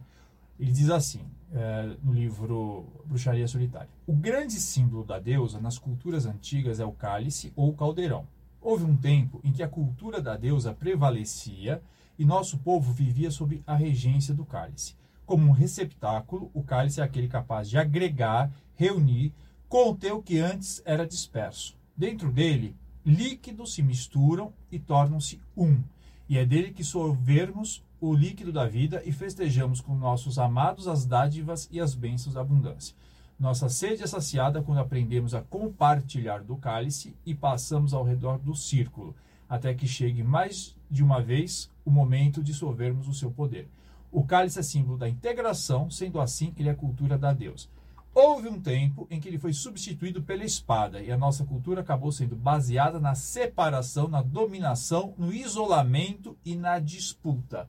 Ele 0.58 0.72
diz 0.72 0.90
assim, 0.90 1.20
é, 1.52 1.96
no 2.02 2.12
livro 2.12 2.86
Bruxaria 3.06 3.46
Solitária: 3.46 3.88
O 4.06 4.12
grande 4.12 4.54
símbolo 4.54 5.04
da 5.04 5.18
deusa 5.18 5.60
nas 5.60 5.78
culturas 5.78 6.26
antigas 6.26 6.80
é 6.80 6.84
o 6.84 6.92
cálice 6.92 7.52
ou 7.56 7.72
caldeirão. 7.72 8.26
Houve 8.60 8.84
um 8.84 8.96
tempo 8.96 9.40
em 9.44 9.52
que 9.52 9.62
a 9.62 9.68
cultura 9.68 10.20
da 10.20 10.36
deusa 10.36 10.74
prevalecia 10.74 11.80
e 12.18 12.24
nosso 12.24 12.58
povo 12.58 12.92
vivia 12.92 13.30
sob 13.30 13.62
a 13.66 13.74
regência 13.74 14.34
do 14.34 14.44
cálice. 14.44 14.96
Como 15.24 15.46
um 15.46 15.52
receptáculo, 15.52 16.50
o 16.52 16.62
cálice 16.62 17.00
é 17.00 17.04
aquele 17.04 17.28
capaz 17.28 17.70
de 17.70 17.78
agregar, 17.78 18.50
reunir, 18.74 19.32
conter 19.68 20.12
o 20.12 20.22
que 20.22 20.38
antes 20.38 20.82
era 20.84 21.06
disperso. 21.06 21.76
Dentro 21.96 22.32
dele, 22.32 22.74
líquidos 23.04 23.74
se 23.74 23.82
misturam 23.82 24.52
e 24.72 24.78
tornam-se 24.78 25.40
um. 25.56 25.82
E 26.28 26.36
é 26.36 26.44
dele 26.44 26.72
que 26.72 26.82
sorvermos 26.82 27.84
o 28.00 28.14
líquido 28.14 28.52
da 28.52 28.66
vida 28.66 29.02
e 29.04 29.12
festejamos 29.12 29.80
com 29.80 29.94
nossos 29.94 30.38
amados 30.38 30.86
as 30.86 31.04
dádivas 31.04 31.68
e 31.70 31.80
as 31.80 31.94
bênçãos 31.94 32.34
da 32.34 32.40
abundância. 32.40 32.94
Nossa 33.38 33.68
sede 33.68 34.02
é 34.02 34.06
saciada 34.06 34.62
quando 34.62 34.78
aprendemos 34.78 35.34
a 35.34 35.42
compartilhar 35.42 36.42
do 36.42 36.56
cálice 36.56 37.16
e 37.24 37.34
passamos 37.34 37.94
ao 37.94 38.04
redor 38.04 38.38
do 38.38 38.54
círculo, 38.54 39.14
até 39.48 39.72
que 39.74 39.86
chegue 39.86 40.22
mais 40.22 40.76
de 40.90 41.02
uma 41.02 41.22
vez 41.22 41.70
o 41.84 41.90
momento 41.90 42.42
de 42.42 42.52
sorvermos 42.52 43.08
o 43.08 43.14
seu 43.14 43.30
poder. 43.30 43.68
O 44.10 44.24
cálice 44.24 44.58
é 44.58 44.62
símbolo 44.62 44.98
da 44.98 45.08
integração, 45.08 45.90
sendo 45.90 46.20
assim 46.20 46.52
ele 46.56 46.68
é 46.68 46.72
a 46.72 46.76
cultura 46.76 47.18
da 47.18 47.32
Deus. 47.32 47.68
Houve 48.14 48.48
um 48.48 48.60
tempo 48.60 49.06
em 49.10 49.20
que 49.20 49.28
ele 49.28 49.38
foi 49.38 49.52
substituído 49.52 50.22
pela 50.22 50.44
espada 50.44 51.00
e 51.00 51.12
a 51.12 51.16
nossa 51.16 51.44
cultura 51.44 51.82
acabou 51.82 52.10
sendo 52.10 52.34
baseada 52.34 52.98
na 52.98 53.14
separação, 53.14 54.08
na 54.08 54.22
dominação, 54.22 55.14
no 55.16 55.32
isolamento 55.32 56.36
e 56.44 56.56
na 56.56 56.80
disputa. 56.80 57.68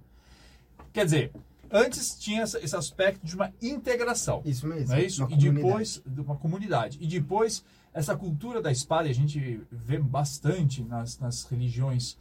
Quer 0.91 1.05
dizer, 1.05 1.31
antes 1.71 2.17
tinha 2.17 2.43
esse 2.43 2.75
aspecto 2.75 3.25
de 3.25 3.35
uma 3.35 3.51
integração. 3.61 4.41
Isso 4.45 4.67
mesmo. 4.67 4.89
Não 4.89 4.95
é 4.95 5.03
isso? 5.03 5.27
E 5.29 5.35
depois, 5.35 6.01
de 6.05 6.21
uma 6.21 6.35
comunidade. 6.35 6.97
E 7.01 7.07
depois, 7.07 7.63
essa 7.93 8.15
cultura 8.15 8.61
da 8.61 8.71
espada, 8.71 9.09
a 9.09 9.13
gente 9.13 9.61
vê 9.71 9.97
bastante 9.97 10.83
nas, 10.83 11.19
nas 11.19 11.43
religiões 11.45 12.17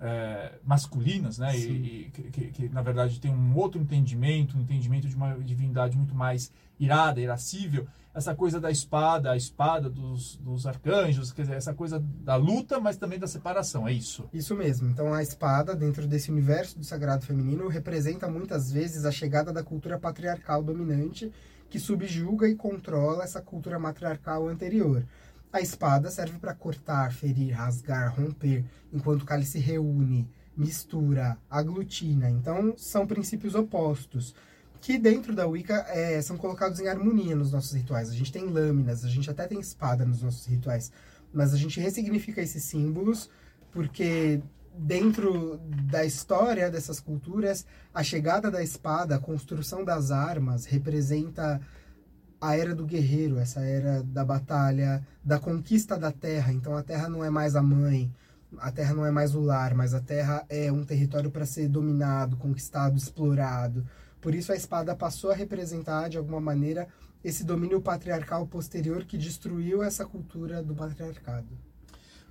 é, 0.00 0.52
masculinas, 0.64 1.38
né? 1.38 1.56
E, 1.56 1.62
e 1.62 2.10
que, 2.30 2.50
que, 2.50 2.68
na 2.68 2.82
verdade 2.82 3.18
tem 3.20 3.30
um 3.30 3.56
outro 3.56 3.80
entendimento, 3.80 4.56
um 4.56 4.60
entendimento 4.60 5.08
de 5.08 5.16
uma 5.16 5.34
divindade 5.38 5.96
muito 5.96 6.14
mais 6.14 6.52
irada, 6.78 7.20
irascível. 7.20 7.86
Essa 8.16 8.34
coisa 8.34 8.58
da 8.58 8.70
espada, 8.70 9.32
a 9.32 9.36
espada 9.36 9.90
dos, 9.90 10.38
dos 10.38 10.66
arcanjos, 10.66 11.32
quer 11.32 11.42
dizer, 11.42 11.54
essa 11.54 11.74
coisa 11.74 11.98
da 12.00 12.34
luta, 12.34 12.80
mas 12.80 12.96
também 12.96 13.18
da 13.18 13.26
separação, 13.26 13.86
é 13.86 13.92
isso? 13.92 14.26
Isso 14.32 14.56
mesmo. 14.56 14.88
Então 14.88 15.12
a 15.12 15.22
espada, 15.22 15.76
dentro 15.76 16.06
desse 16.06 16.30
universo 16.30 16.78
do 16.78 16.84
sagrado 16.86 17.26
feminino, 17.26 17.68
representa 17.68 18.26
muitas 18.26 18.72
vezes 18.72 19.04
a 19.04 19.12
chegada 19.12 19.52
da 19.52 19.62
cultura 19.62 19.98
patriarcal 19.98 20.62
dominante 20.62 21.30
que 21.68 21.78
subjuga 21.78 22.48
e 22.48 22.54
controla 22.54 23.22
essa 23.22 23.42
cultura 23.42 23.78
matriarcal 23.78 24.48
anterior. 24.48 25.04
A 25.52 25.60
espada 25.60 26.10
serve 26.10 26.38
para 26.38 26.54
cortar, 26.54 27.12
ferir, 27.12 27.52
rasgar, 27.52 28.18
romper, 28.18 28.64
enquanto 28.90 29.24
o 29.24 29.26
cálice 29.26 29.58
reúne, 29.58 30.26
mistura, 30.56 31.36
aglutina. 31.50 32.30
Então, 32.30 32.72
são 32.78 33.06
princípios 33.06 33.54
opostos 33.54 34.34
que 34.86 34.98
dentro 34.98 35.34
da 35.34 35.48
Wicca 35.48 35.84
é, 35.88 36.22
são 36.22 36.36
colocados 36.36 36.78
em 36.78 36.86
harmonia 36.86 37.34
nos 37.34 37.50
nossos 37.50 37.72
rituais. 37.72 38.08
A 38.08 38.12
gente 38.12 38.30
tem 38.30 38.44
lâminas, 38.44 39.04
a 39.04 39.08
gente 39.08 39.28
até 39.28 39.44
tem 39.44 39.58
espada 39.58 40.04
nos 40.04 40.22
nossos 40.22 40.46
rituais, 40.46 40.92
mas 41.32 41.52
a 41.52 41.56
gente 41.56 41.80
ressignifica 41.80 42.40
esses 42.40 42.62
símbolos 42.62 43.28
porque 43.72 44.40
dentro 44.78 45.58
da 45.90 46.04
história 46.04 46.70
dessas 46.70 47.00
culturas, 47.00 47.66
a 47.92 48.04
chegada 48.04 48.48
da 48.48 48.62
espada, 48.62 49.16
a 49.16 49.18
construção 49.18 49.84
das 49.84 50.12
armas 50.12 50.66
representa 50.66 51.60
a 52.40 52.56
era 52.56 52.72
do 52.72 52.86
guerreiro, 52.86 53.40
essa 53.40 53.62
era 53.62 54.04
da 54.04 54.24
batalha, 54.24 55.04
da 55.24 55.40
conquista 55.40 55.98
da 55.98 56.12
terra. 56.12 56.52
Então 56.52 56.76
a 56.76 56.82
terra 56.84 57.08
não 57.08 57.24
é 57.24 57.28
mais 57.28 57.56
a 57.56 57.62
mãe, 57.62 58.08
a 58.58 58.70
terra 58.70 58.94
não 58.94 59.04
é 59.04 59.10
mais 59.10 59.34
o 59.34 59.40
lar, 59.40 59.74
mas 59.74 59.94
a 59.94 60.00
terra 60.00 60.46
é 60.48 60.70
um 60.70 60.84
território 60.84 61.28
para 61.28 61.44
ser 61.44 61.68
dominado, 61.68 62.36
conquistado, 62.36 62.96
explorado. 62.96 63.84
Por 64.20 64.34
isso 64.34 64.52
a 64.52 64.56
espada 64.56 64.94
passou 64.94 65.30
a 65.30 65.34
representar 65.34 66.08
de 66.08 66.16
alguma 66.16 66.40
maneira 66.40 66.88
esse 67.22 67.44
domínio 67.44 67.80
patriarcal 67.80 68.46
posterior 68.46 69.04
que 69.04 69.18
destruiu 69.18 69.82
essa 69.82 70.04
cultura 70.04 70.62
do 70.62 70.74
patriarcado. 70.74 71.48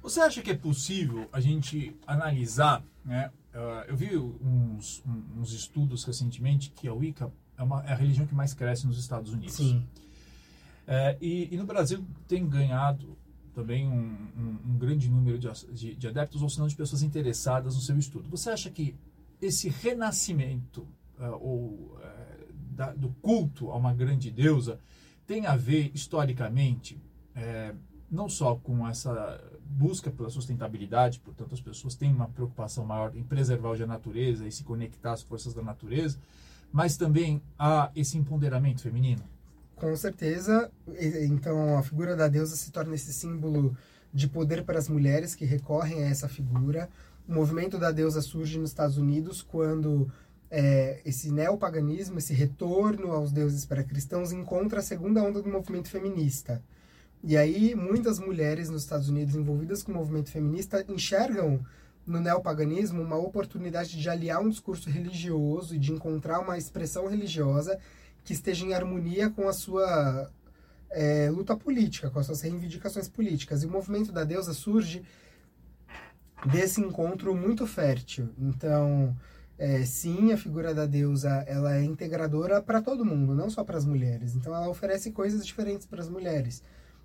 Você 0.02 0.20
acha 0.20 0.42
que 0.42 0.52
é 0.52 0.56
possível 0.56 1.28
a 1.32 1.40
gente 1.40 1.96
analisar, 2.06 2.84
né? 3.04 3.32
Uh, 3.54 3.90
eu 3.90 3.96
vi 3.96 4.18
uns, 4.18 5.04
uns 5.38 5.52
estudos 5.54 6.04
recentemente 6.04 6.70
que 6.72 6.88
a 6.88 6.94
Wicca 6.94 7.32
é, 7.58 7.64
uma, 7.64 7.84
é 7.86 7.94
a 7.94 7.96
religião 7.96 8.28
que 8.28 8.36
mais 8.36 8.54
cresce 8.54 8.86
nos 8.86 9.00
Estados 9.00 9.32
Unidos. 9.32 9.56
Sim. 9.56 9.86
É, 10.86 11.18
e, 11.20 11.54
e, 11.54 11.58
no 11.58 11.66
Brasil 11.66 12.06
tem 12.28 12.48
ganhado 12.48 13.18
também 13.54 13.88
um, 13.88 14.16
um, 14.38 14.72
um 14.72 14.78
grande 14.78 15.10
número 15.10 15.40
de, 15.40 15.50
de, 15.72 15.96
de, 15.96 16.08
adeptos, 16.08 16.42
ou 16.42 16.50
senão 16.50 16.68
de 16.68 16.76
pessoas 16.76 17.02
interessadas 17.02 17.76
no 17.76 17.82
seu 17.82 17.98
estudo. 17.98 18.30
Você 18.30 18.50
acha 18.50 18.70
que 18.70 18.96
esse 19.42 19.70
renascimento 19.70 20.88
ou 21.40 21.98
uh, 21.98 22.54
da, 22.54 22.94
do 22.94 23.10
culto 23.22 23.72
a 23.72 23.76
uma 23.76 23.94
grande 23.94 24.30
deusa 24.32 24.80
tem 25.26 25.46
a 25.46 25.56
ver 25.56 25.92
historicamente 25.94 26.96
uh, 27.36 27.76
não 28.10 28.30
só 28.30 28.56
com 28.56 28.88
essa 28.88 29.42
busca 29.66 30.12
pela 30.12 30.30
sustentabilidade, 30.30 31.20
portanto 31.20 31.54
as 31.54 31.62
pessoas 31.62 31.96
têm 31.96 32.14
uma 32.14 32.30
preocupação 32.30 32.86
maior 32.86 33.16
em 33.16 33.24
preservar 33.24 33.82
a 33.82 33.88
natureza 33.88 34.48
e 34.48 34.52
se 34.52 34.64
conectar 34.64 35.14
às 35.14 35.24
forças 35.24 35.54
da 35.54 35.64
natureza, 35.64 36.20
mas 36.72 36.98
também 36.98 37.42
há 37.58 37.92
esse 37.96 38.18
empoderamento 38.18 38.82
feminino? 38.82 39.24
Com 39.76 39.96
certeza. 39.96 40.72
Então, 41.28 41.78
a 41.78 41.84
figura 41.84 42.16
da 42.16 42.28
deusa 42.28 42.56
se 42.56 42.72
torna 42.72 42.96
esse 42.96 43.14
símbolo 43.14 43.76
de 44.14 44.28
poder 44.28 44.64
para 44.64 44.80
as 44.80 44.88
mulheres 44.88 45.36
que 45.36 45.44
recorrem 45.44 46.04
a 46.04 46.08
essa 46.08 46.30
figura. 46.30 46.90
O 47.28 47.34
movimento 47.34 47.78
da 47.78 47.92
deusa 47.92 48.22
surge 48.22 48.58
nos 48.58 48.70
Estados 48.70 48.98
Unidos 48.98 49.42
quando 49.42 50.10
é, 50.50 51.02
esse 51.06 51.32
neopaganismo, 51.32 52.18
esse 52.18 52.34
retorno 52.34 53.12
aos 53.12 53.32
deuses 53.32 53.66
pré-cristãos, 53.66 54.32
encontra 54.32 54.80
a 54.80 54.84
segunda 54.84 55.24
onda 55.24 55.42
do 55.42 55.50
movimento 55.50 55.90
feminista. 55.90 56.62
E 57.24 57.36
aí, 57.36 57.74
muitas 57.76 58.20
mulheres 58.20 58.70
nos 58.70 58.84
Estados 58.84 59.10
Unidos 59.10 59.36
envolvidas 59.36 59.82
com 59.82 59.92
o 59.92 59.96
movimento 59.96 60.30
feminista 60.30 60.86
enxergam 60.88 61.66
no 62.06 62.20
neopaganismo 62.20 63.02
uma 63.02 63.18
oportunidade 63.18 64.00
de 64.00 64.10
aliar 64.10 64.42
um 64.42 64.50
discurso 64.50 64.90
religioso 64.90 65.76
e 65.76 65.80
de 65.80 65.92
encontrar 65.92 66.40
uma 66.40 66.58
expressão 66.58 67.08
religiosa 67.08 67.80
que 68.24 68.34
esteja 68.34 68.66
em 68.66 68.74
harmonia 68.74 69.30
com 69.30 69.48
a 69.48 69.54
sua 69.54 70.32
é, 70.92 71.30
luta 71.32 71.56
política, 71.56 72.10
com 72.10 72.20
as 72.20 72.28
suas 72.28 72.42
reivindicações 72.42 73.08
políticas. 73.08 73.64
E 73.64 73.66
o 73.66 73.72
movimento 73.72 74.12
da 74.12 74.24
deusa 74.24 74.54
surge 74.54 75.04
desse 76.52 76.80
encontro 76.80 77.36
muito 77.36 77.66
fértil. 77.66 78.30
Então, 78.38 79.16
é, 79.58 79.84
sim, 79.86 80.34
a 80.34 80.38
figura 80.38 80.74
da 80.74 80.86
deusa 80.86 81.30
ela 81.48 81.76
é 81.76 81.84
integradora 81.84 82.62
para 82.62 82.82
todo 82.82 83.06
mundo, 83.06 83.34
não 83.34 83.50
só 83.50 83.64
para 83.64 83.78
as 83.78 83.86
mulheres. 83.86 84.36
Então, 84.36 84.54
ela 84.54 84.70
oferece 84.70 85.12
coisas 85.12 85.46
diferentes 85.46 85.86
para 85.86 86.02
as 86.02 86.10
mulheres. 86.10 86.62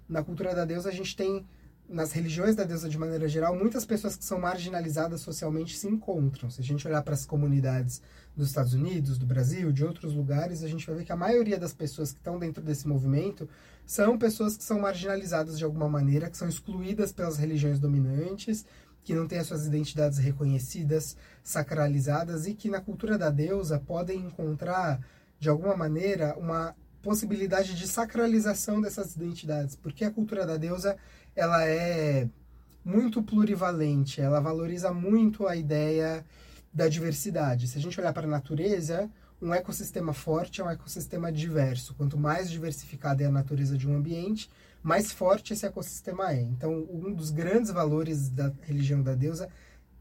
Na 0.08 0.22
cultura 0.22 0.54
da 0.54 0.64
deusa, 0.64 0.88
a 0.88 0.92
gente 0.92 1.14
tem 1.14 1.46
nas 1.90 2.12
religiões 2.12 2.54
da 2.54 2.62
deusa 2.62 2.88
de 2.88 2.96
maneira 2.96 3.26
geral, 3.28 3.56
muitas 3.56 3.84
pessoas 3.84 4.14
que 4.16 4.24
são 4.24 4.38
marginalizadas 4.38 5.20
socialmente 5.20 5.76
se 5.76 5.88
encontram. 5.88 6.48
Se 6.48 6.60
a 6.60 6.64
gente 6.64 6.86
olhar 6.86 7.02
para 7.02 7.14
as 7.14 7.26
comunidades 7.26 8.00
dos 8.36 8.48
Estados 8.48 8.72
Unidos, 8.72 9.18
do 9.18 9.26
Brasil, 9.26 9.72
de 9.72 9.84
outros 9.84 10.14
lugares, 10.14 10.62
a 10.62 10.68
gente 10.68 10.86
vai 10.86 10.96
ver 10.96 11.04
que 11.04 11.12
a 11.12 11.16
maioria 11.16 11.58
das 11.58 11.74
pessoas 11.74 12.12
que 12.12 12.18
estão 12.18 12.38
dentro 12.38 12.62
desse 12.62 12.86
movimento 12.86 13.48
são 13.84 14.16
pessoas 14.16 14.56
que 14.56 14.62
são 14.62 14.78
marginalizadas 14.78 15.58
de 15.58 15.64
alguma 15.64 15.88
maneira, 15.88 16.30
que 16.30 16.36
são 16.36 16.48
excluídas 16.48 17.12
pelas 17.12 17.36
religiões 17.36 17.80
dominantes, 17.80 18.64
que 19.02 19.14
não 19.14 19.26
têm 19.26 19.38
as 19.38 19.46
suas 19.46 19.66
identidades 19.66 20.18
reconhecidas, 20.18 21.16
sacralizadas 21.42 22.46
e 22.46 22.54
que 22.54 22.68
na 22.68 22.80
cultura 22.80 23.16
da 23.16 23.30
deusa 23.30 23.78
podem 23.78 24.20
encontrar 24.20 25.00
de 25.38 25.48
alguma 25.48 25.76
maneira 25.76 26.36
uma 26.36 26.74
possibilidade 27.02 27.74
de 27.74 27.88
sacralização 27.88 28.80
dessas 28.80 29.16
identidades, 29.16 29.74
porque 29.74 30.04
a 30.04 30.10
cultura 30.10 30.46
da 30.46 30.56
deusa 30.56 30.96
ela 31.34 31.64
é 31.64 32.28
muito 32.84 33.22
plurivalente, 33.22 34.20
ela 34.20 34.40
valoriza 34.40 34.92
muito 34.92 35.46
a 35.46 35.56
ideia 35.56 36.24
da 36.72 36.88
diversidade. 36.88 37.68
Se 37.68 37.78
a 37.78 37.80
gente 37.80 37.98
olhar 37.98 38.12
para 38.12 38.26
a 38.26 38.30
natureza, 38.30 39.10
um 39.40 39.54
ecossistema 39.54 40.12
forte 40.12 40.60
é 40.60 40.64
um 40.64 40.70
ecossistema 40.70 41.32
diverso. 41.32 41.94
Quanto 41.94 42.18
mais 42.18 42.50
diversificada 42.50 43.22
é 43.22 43.26
a 43.26 43.30
natureza 43.30 43.76
de 43.76 43.88
um 43.88 43.96
ambiente, 43.96 44.50
mais 44.82 45.12
forte 45.12 45.52
esse 45.52 45.66
ecossistema 45.66 46.32
é. 46.32 46.40
Então, 46.40 46.86
um 46.90 47.12
dos 47.12 47.30
grandes 47.30 47.70
valores 47.70 48.28
da 48.28 48.52
religião 48.62 49.02
da 49.02 49.14
deusa 49.14 49.48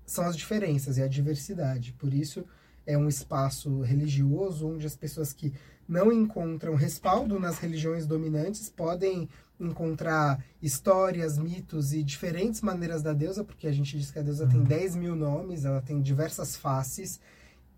são 0.05 0.25
as 0.25 0.35
diferenças 0.35 0.97
e 0.97 1.01
a 1.01 1.07
diversidade. 1.07 1.93
Por 1.93 2.13
isso, 2.13 2.45
é 2.85 2.97
um 2.97 3.07
espaço 3.07 3.81
religioso 3.81 4.67
onde 4.67 4.87
as 4.87 4.95
pessoas 4.95 5.31
que 5.33 5.53
não 5.87 6.11
encontram 6.11 6.75
respaldo 6.75 7.39
nas 7.39 7.57
religiões 7.59 8.05
dominantes 8.05 8.69
podem 8.69 9.27
encontrar 9.59 10.43
histórias, 10.61 11.37
mitos 11.37 11.93
e 11.93 12.01
diferentes 12.01 12.61
maneiras 12.61 13.03
da 13.03 13.11
deusa, 13.11 13.43
porque 13.43 13.67
a 13.67 13.71
gente 13.71 13.97
diz 13.97 14.09
que 14.09 14.19
a 14.19 14.21
deusa 14.21 14.45
uhum. 14.45 14.49
tem 14.49 14.63
10 14.63 14.95
mil 14.95 15.15
nomes, 15.15 15.65
ela 15.65 15.81
tem 15.81 16.01
diversas 16.01 16.55
faces, 16.55 17.19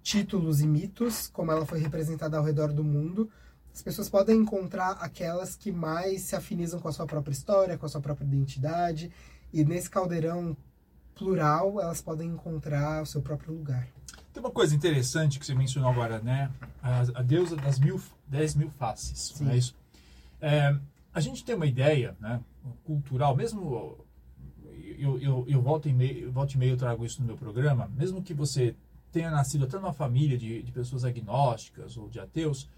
títulos 0.04 0.62
e 0.62 0.68
mitos, 0.68 1.28
como 1.28 1.52
ela 1.52 1.66
foi 1.66 1.80
representada 1.80 2.38
ao 2.38 2.44
redor 2.44 2.72
do 2.72 2.84
mundo. 2.84 3.30
As 3.74 3.82
pessoas 3.82 4.10
podem 4.10 4.38
encontrar 4.38 4.92
aquelas 4.94 5.56
que 5.56 5.72
mais 5.72 6.24
se 6.24 6.36
afinizam 6.36 6.80
com 6.80 6.88
a 6.88 6.92
sua 6.92 7.06
própria 7.06 7.32
história, 7.32 7.78
com 7.78 7.86
a 7.86 7.90
sua 7.90 8.02
própria 8.02 8.26
identidade, 8.26 9.12
e 9.54 9.64
nesse 9.64 9.90
caldeirão 9.90 10.56
plural 11.16 11.80
elas 11.80 12.02
podem 12.02 12.30
encontrar 12.30 13.02
o 13.02 13.06
seu 13.06 13.22
próprio 13.22 13.54
lugar. 13.54 13.88
Tem 14.34 14.42
uma 14.42 14.52
coisa 14.52 14.76
interessante 14.76 15.40
que 15.40 15.46
você 15.46 15.54
mencionou 15.54 15.90
agora, 15.90 16.20
né? 16.20 16.52
A, 16.82 17.02
a 17.20 17.22
deusa 17.22 17.56
das 17.56 17.80
mil, 17.80 18.02
dez 18.28 18.56
mil 18.56 18.70
faces, 18.72 19.34
Sim. 19.36 19.46
não 19.46 19.52
é 19.52 19.58
isso? 19.58 19.76
É, 20.40 20.76
a 21.14 21.20
gente 21.20 21.44
tem 21.44 21.56
uma 21.56 21.66
ideia 21.66 22.16
né, 22.20 22.42
cultural, 22.84 23.36
mesmo 23.36 24.06
eu, 24.98 25.20
eu, 25.20 25.46
eu, 25.48 25.62
volto 25.62 25.90
e 25.90 25.94
meio, 25.94 26.32
volto 26.32 26.54
e 26.54 26.58
meio 26.58 26.74
eu 26.74 26.78
trago 26.78 27.06
isso 27.06 27.22
no 27.22 27.28
meu 27.28 27.38
programa, 27.38 27.92
mesmo 27.96 28.22
que 28.22 28.34
você 28.34 28.76
tenha 29.12 29.30
nascido 29.30 29.66
até 29.66 29.78
numa 29.78 29.94
família 29.94 30.38
de, 30.38 30.64
de 30.64 30.72
pessoas 30.72 31.04
agnósticas 31.04 31.98
ou 31.98 32.10
de 32.10 32.20
ateus, 32.20 32.70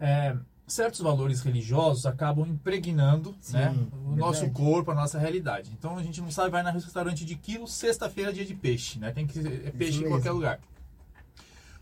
é, 0.00 0.36
certos 0.66 1.00
valores 1.00 1.40
religiosos 1.40 2.06
acabam 2.06 2.46
impregnando 2.46 3.34
Sim, 3.40 3.54
né, 3.54 3.74
o 4.06 4.14
nosso 4.14 4.48
corpo, 4.50 4.90
a 4.90 4.94
nossa 4.94 5.18
realidade. 5.18 5.70
Então 5.76 5.96
a 5.96 6.02
gente 6.02 6.20
não 6.20 6.30
sabe, 6.30 6.50
vai 6.50 6.62
no 6.62 6.70
restaurante 6.70 7.24
de 7.24 7.34
quilo, 7.34 7.66
sexta-feira 7.66 8.30
é 8.30 8.34
dia 8.34 8.44
de 8.44 8.54
peixe, 8.54 8.98
né? 8.98 9.10
Tem 9.10 9.26
que 9.26 9.34
ser 9.34 9.66
é 9.66 9.70
peixe 9.70 10.04
em 10.04 10.08
qualquer 10.08 10.30
lugar. 10.30 10.60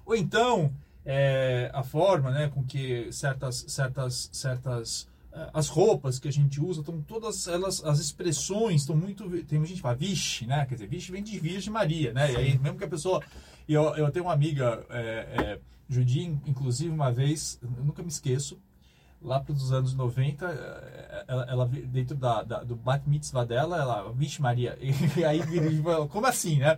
Ou 0.05 0.15
então 0.15 0.73
é, 1.05 1.71
a 1.73 1.83
forma 1.83 2.31
né, 2.31 2.49
com 2.49 2.65
que 2.65 3.11
certas, 3.13 3.65
certas, 3.69 4.29
certas 4.33 5.09
é, 5.33 5.51
as 5.53 5.69
roupas 5.69 6.19
que 6.19 6.29
a 6.29 6.33
gente 6.33 6.61
usa 6.61 6.81
estão 6.81 7.01
todas 7.03 7.47
elas 7.47 7.85
as 7.85 8.01
expressões 8.01 8.81
estão 8.81 8.97
muito 8.97 9.29
tem 9.45 9.65
gente 9.65 9.77
que 9.77 9.83
fala 9.83 9.95
vixe 9.95 10.47
né 10.47 10.67
quer 10.67 10.75
dizer 10.75 10.89
vixe 10.89 11.13
vem 11.13 11.23
de 11.23 11.39
Virgem 11.39 11.73
Maria 11.73 12.13
né 12.13 12.29
Sim. 12.29 12.33
e 12.33 12.37
aí 12.37 12.59
mesmo 12.59 12.79
que 12.79 12.85
a 12.85 12.89
pessoa 12.89 13.23
eu, 13.69 13.95
eu 13.97 14.11
tenho 14.11 14.25
uma 14.25 14.33
amiga 14.33 14.85
é, 14.91 15.01
é, 15.03 15.61
judia 15.89 16.27
inclusive 16.47 16.91
uma 16.91 17.13
vez 17.13 17.61
nunca 17.63 18.03
me 18.03 18.09
esqueço 18.09 18.59
lá 19.21 19.41
para 19.41 19.53
os 19.53 19.73
anos 19.73 19.95
90, 19.95 20.47
eh, 20.47 21.25
ela, 21.27 21.47
ela 21.49 21.67
dentro 21.67 22.17
da, 22.17 22.43
da, 22.43 22.63
do 22.63 22.77
bat 22.77 23.09
mitzvah 23.09 23.45
dela, 23.45 23.79
ela, 23.79 24.13
vixe 24.13 24.41
Maria, 24.41 24.79
e 25.17 25.25
aí 25.25 25.41
como 26.11 26.27
assim, 26.27 26.59
né? 26.59 26.77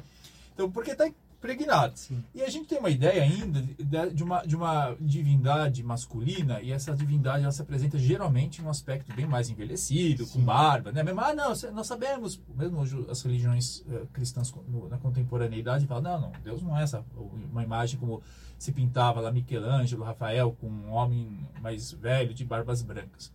Então, 0.54 0.70
porque 0.70 0.92
está 0.92 1.06
impregnado. 1.38 1.96
Sim. 1.96 2.22
E 2.34 2.42
a 2.42 2.50
gente 2.50 2.66
tem 2.66 2.78
uma 2.78 2.90
ideia 2.90 3.22
ainda 3.22 4.10
de 4.10 4.22
uma, 4.22 4.42
de 4.42 4.56
uma 4.56 4.96
divindade 5.00 5.82
masculina, 5.82 6.60
e 6.60 6.72
essa 6.72 6.94
divindade 6.94 7.44
ela 7.44 7.52
se 7.52 7.62
apresenta 7.62 7.98
geralmente 7.98 8.60
em 8.60 8.64
um 8.64 8.70
aspecto 8.70 9.14
bem 9.14 9.26
mais 9.26 9.48
envelhecido, 9.48 10.24
Sim. 10.24 10.40
com 10.40 10.44
barba, 10.44 10.92
né? 10.92 11.02
Mesmo, 11.02 11.20
ah, 11.20 11.34
não, 11.34 11.52
nós 11.72 11.86
sabemos, 11.86 12.40
mesmo 12.54 12.80
hoje 12.80 13.06
as 13.08 13.22
religiões 13.22 13.80
uh, 13.80 14.06
cristãs 14.12 14.52
no, 14.66 14.88
na 14.88 14.98
contemporaneidade 14.98 15.86
falam, 15.86 16.02
não, 16.02 16.20
não, 16.20 16.32
Deus 16.42 16.60
não 16.60 16.76
é 16.76 16.82
essa, 16.82 17.04
uma 17.16 17.62
imagem 17.62 17.98
como 17.98 18.20
se 18.58 18.72
pintava 18.72 19.20
lá 19.20 19.30
Michelangelo, 19.30 20.02
Rafael, 20.02 20.52
com 20.60 20.68
um 20.68 20.90
homem 20.90 21.46
mais 21.62 21.92
velho, 21.92 22.34
de 22.34 22.44
barbas 22.44 22.82
brancas. 22.82 23.32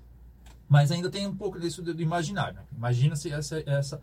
Mas 0.67 0.91
ainda 0.91 1.09
tem 1.09 1.25
um 1.27 1.35
pouco 1.35 1.59
disso 1.59 1.81
do 1.81 2.01
imaginário. 2.01 2.55
Né? 2.55 2.63
Imagina-se 2.75 3.31
essa, 3.31 3.63
essa 3.65 4.01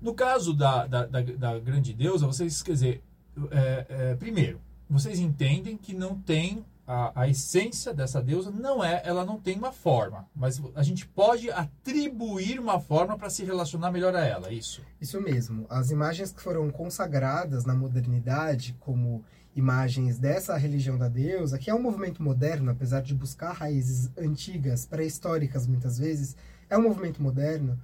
no 0.00 0.14
caso 0.14 0.54
da, 0.54 0.86
da, 0.86 1.06
da, 1.06 1.22
da 1.22 1.58
grande 1.58 1.92
deusa, 1.92 2.26
vocês, 2.26 2.62
quer 2.62 2.72
dizer, 2.72 3.02
é, 3.50 3.86
é, 3.88 4.14
primeiro, 4.16 4.60
vocês 4.88 5.18
entendem 5.18 5.76
que 5.76 5.94
não 5.94 6.16
tem 6.18 6.64
a, 6.86 7.22
a, 7.22 7.28
essência 7.28 7.94
dessa 7.94 8.20
deusa 8.20 8.50
não 8.50 8.82
é, 8.82 9.00
ela 9.04 9.24
não 9.24 9.38
tem 9.38 9.56
uma 9.56 9.70
forma, 9.70 10.28
mas 10.34 10.60
a 10.74 10.82
gente 10.82 11.06
pode 11.06 11.48
atribuir 11.48 12.58
uma 12.58 12.80
forma 12.80 13.16
para 13.16 13.30
se 13.30 13.44
relacionar 13.44 13.92
melhor 13.92 14.16
a 14.16 14.24
ela, 14.24 14.48
é 14.48 14.54
isso? 14.54 14.82
Isso 15.00 15.20
mesmo. 15.20 15.66
As 15.70 15.92
imagens 15.92 16.32
que 16.32 16.42
foram 16.42 16.68
consagradas 16.68 17.64
na 17.64 17.76
modernidade 17.76 18.76
como 18.80 19.24
imagens 19.54 20.18
dessa 20.18 20.56
religião 20.56 20.98
da 20.98 21.06
deusa, 21.06 21.58
que 21.58 21.70
é 21.70 21.74
um 21.74 21.82
movimento 21.82 22.22
moderno, 22.22 22.72
apesar 22.72 23.02
de 23.02 23.14
buscar 23.14 23.52
raízes 23.52 24.10
antigas, 24.18 24.84
pré-históricas 24.84 25.68
muitas 25.68 25.96
vezes, 25.96 26.36
é 26.68 26.76
um 26.76 26.82
movimento 26.82 27.22
moderno 27.22 27.78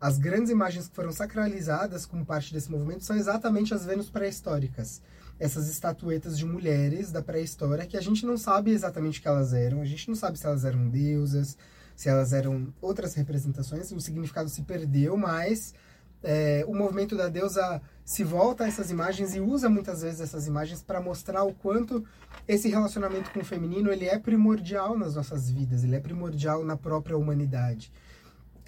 as 0.00 0.18
grandes 0.18 0.50
imagens 0.50 0.88
que 0.88 0.94
foram 0.94 1.12
sacralizadas 1.12 2.04
como 2.04 2.24
parte 2.24 2.52
desse 2.52 2.70
movimento 2.70 3.04
são 3.04 3.16
exatamente 3.16 3.72
as 3.72 3.84
Vênus 3.84 4.10
pré-históricas. 4.10 5.00
Essas 5.38 5.68
estatuetas 5.68 6.36
de 6.38 6.44
mulheres 6.44 7.12
da 7.12 7.22
pré-história 7.22 7.86
que 7.86 7.96
a 7.96 8.00
gente 8.00 8.24
não 8.24 8.36
sabe 8.36 8.70
exatamente 8.70 9.18
o 9.18 9.22
que 9.22 9.28
elas 9.28 9.52
eram, 9.52 9.80
a 9.80 9.84
gente 9.84 10.08
não 10.08 10.14
sabe 10.14 10.38
se 10.38 10.46
elas 10.46 10.64
eram 10.64 10.88
deusas, 10.88 11.56
se 11.94 12.08
elas 12.08 12.32
eram 12.32 12.72
outras 12.80 13.14
representações, 13.14 13.90
o 13.90 14.00
significado 14.00 14.48
se 14.48 14.62
perdeu, 14.62 15.16
mas 15.16 15.74
é, 16.22 16.64
o 16.66 16.74
movimento 16.74 17.16
da 17.16 17.28
deusa 17.28 17.80
se 18.04 18.22
volta 18.22 18.64
a 18.64 18.68
essas 18.68 18.90
imagens 18.90 19.34
e 19.34 19.40
usa 19.40 19.68
muitas 19.68 20.02
vezes 20.02 20.20
essas 20.20 20.46
imagens 20.46 20.82
para 20.82 21.00
mostrar 21.00 21.42
o 21.44 21.54
quanto 21.54 22.04
esse 22.46 22.68
relacionamento 22.68 23.30
com 23.30 23.40
o 23.40 23.44
feminino 23.44 23.90
ele 23.90 24.06
é 24.06 24.18
primordial 24.18 24.98
nas 24.98 25.14
nossas 25.14 25.50
vidas, 25.50 25.84
ele 25.84 25.96
é 25.96 26.00
primordial 26.00 26.64
na 26.64 26.76
própria 26.76 27.16
humanidade. 27.16 27.92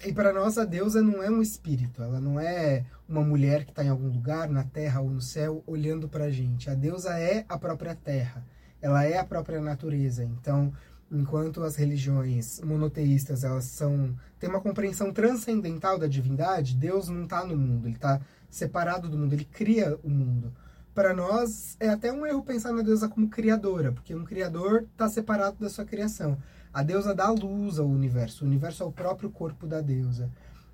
E 0.05 0.13
para 0.13 0.31
nós 0.31 0.57
a 0.57 0.63
deusa 0.63 1.01
não 1.01 1.21
é 1.21 1.29
um 1.29 1.41
espírito, 1.41 2.01
ela 2.01 2.21
não 2.21 2.39
é 2.39 2.85
uma 3.07 3.21
mulher 3.21 3.65
que 3.65 3.71
está 3.71 3.83
em 3.83 3.89
algum 3.89 4.07
lugar, 4.07 4.49
na 4.49 4.63
terra 4.63 5.01
ou 5.01 5.09
no 5.09 5.21
céu, 5.21 5.61
olhando 5.67 6.07
para 6.07 6.25
a 6.25 6.31
gente. 6.31 6.69
A 6.69 6.73
deusa 6.73 7.19
é 7.19 7.43
a 7.49 7.57
própria 7.57 7.93
terra, 7.93 8.45
ela 8.81 9.03
é 9.03 9.17
a 9.17 9.25
própria 9.25 9.59
natureza. 9.59 10.23
Então, 10.23 10.71
enquanto 11.11 11.61
as 11.63 11.75
religiões 11.75 12.61
monoteístas 12.61 13.43
elas 13.43 13.65
são 13.65 14.15
têm 14.39 14.49
uma 14.49 14.61
compreensão 14.61 15.11
transcendental 15.11 15.97
da 15.99 16.07
divindade, 16.07 16.77
Deus 16.77 17.09
não 17.09 17.23
está 17.23 17.43
no 17.43 17.57
mundo, 17.57 17.87
ele 17.87 17.95
está 17.95 18.21
separado 18.49 19.09
do 19.09 19.17
mundo, 19.17 19.33
ele 19.33 19.45
cria 19.45 19.99
o 20.01 20.09
mundo. 20.09 20.53
Para 20.99 21.13
nós 21.13 21.77
é 21.79 21.87
até 21.87 22.11
um 22.11 22.25
erro 22.25 22.43
pensar 22.43 22.73
na 22.73 22.81
deusa 22.81 23.07
como 23.07 23.29
criadora, 23.29 23.89
porque 23.89 24.13
um 24.13 24.25
criador 24.25 24.85
está 24.91 25.07
separado 25.07 25.55
da 25.57 25.69
sua 25.69 25.85
criação. 25.85 26.37
A 26.73 26.83
deusa 26.83 27.15
dá 27.15 27.29
luz 27.29 27.79
ao 27.79 27.87
universo. 27.87 28.43
O 28.43 28.47
universo 28.49 28.83
é 28.83 28.85
o 28.85 28.91
próprio 28.91 29.29
corpo 29.29 29.65
da 29.65 29.79
deusa. 29.79 30.29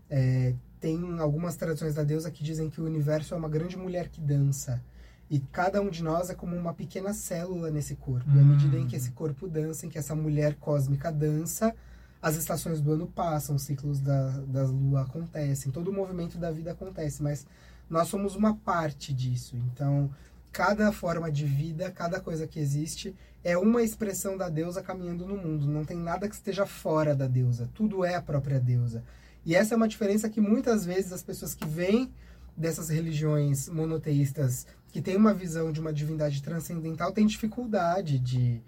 É, 0.09 0.55
tem 0.79 0.99
algumas 1.19 1.55
tradições 1.55 1.93
da 1.93 2.01
deusa 2.01 2.31
que 2.31 2.43
dizem 2.43 2.71
que 2.71 2.81
o 2.81 2.85
universo 2.85 3.35
é 3.35 3.37
uma 3.37 3.47
grande 3.47 3.77
mulher 3.77 4.09
que 4.09 4.19
dança. 4.19 4.81
E 5.29 5.37
cada 5.39 5.79
um 5.79 5.91
de 5.91 6.01
nós 6.01 6.31
é 6.31 6.33
como 6.33 6.55
uma 6.55 6.73
pequena 6.73 7.13
célula 7.13 7.69
nesse 7.69 7.95
corpo. 7.95 8.27
Hum. 8.27 8.37
E 8.37 8.39
à 8.39 8.43
medida 8.43 8.79
em 8.79 8.87
que 8.87 8.95
esse 8.95 9.11
corpo 9.11 9.47
dança, 9.47 9.85
em 9.85 9.89
que 9.89 9.99
essa 9.99 10.15
mulher 10.15 10.55
cósmica 10.55 11.11
dança, 11.11 11.71
as 12.19 12.35
estações 12.35 12.81
do 12.81 12.93
ano 12.93 13.05
passam, 13.05 13.57
os 13.57 13.61
ciclos 13.61 13.99
da, 13.99 14.39
da 14.47 14.63
lua 14.63 15.03
acontecem, 15.03 15.71
todo 15.71 15.91
o 15.91 15.93
movimento 15.93 16.39
da 16.39 16.49
vida 16.49 16.71
acontece, 16.71 17.21
mas 17.21 17.45
nós 17.89 18.07
somos 18.07 18.35
uma 18.35 18.55
parte 18.55 19.13
disso. 19.13 19.55
Então, 19.55 20.09
cada 20.51 20.91
forma 20.91 21.31
de 21.31 21.45
vida, 21.45 21.91
cada 21.91 22.19
coisa 22.19 22.47
que 22.47 22.59
existe 22.59 23.15
é 23.43 23.57
uma 23.57 23.83
expressão 23.83 24.37
da 24.37 24.49
deusa 24.49 24.81
caminhando 24.81 25.25
no 25.25 25.37
mundo. 25.37 25.67
Não 25.67 25.85
tem 25.85 25.97
nada 25.97 26.27
que 26.27 26.35
esteja 26.35 26.65
fora 26.65 27.15
da 27.15 27.27
deusa. 27.27 27.69
Tudo 27.73 28.03
é 28.03 28.15
a 28.15 28.21
própria 28.21 28.59
deusa. 28.59 29.03
E 29.45 29.53
essa 29.53 29.75
é 29.75 29.77
uma 29.77 29.87
diferença 29.87 30.29
que 30.29 30.41
muitas 30.41 30.85
vezes 30.85 31.13
as 31.13 31.21
pessoas 31.21 31.53
que 31.53 31.67
vêm 31.67 32.11
dessas 32.57 32.89
religiões 32.89 33.69
monoteístas, 33.69 34.65
que 34.91 35.01
têm 35.01 35.15
uma 35.15 35.33
visão 35.33 35.71
de 35.71 35.79
uma 35.79 35.93
divindade 35.93 36.41
transcendental, 36.41 37.11
têm 37.11 37.27
dificuldade 37.27 38.17
de 38.17 38.61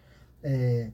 é, 0.44 0.92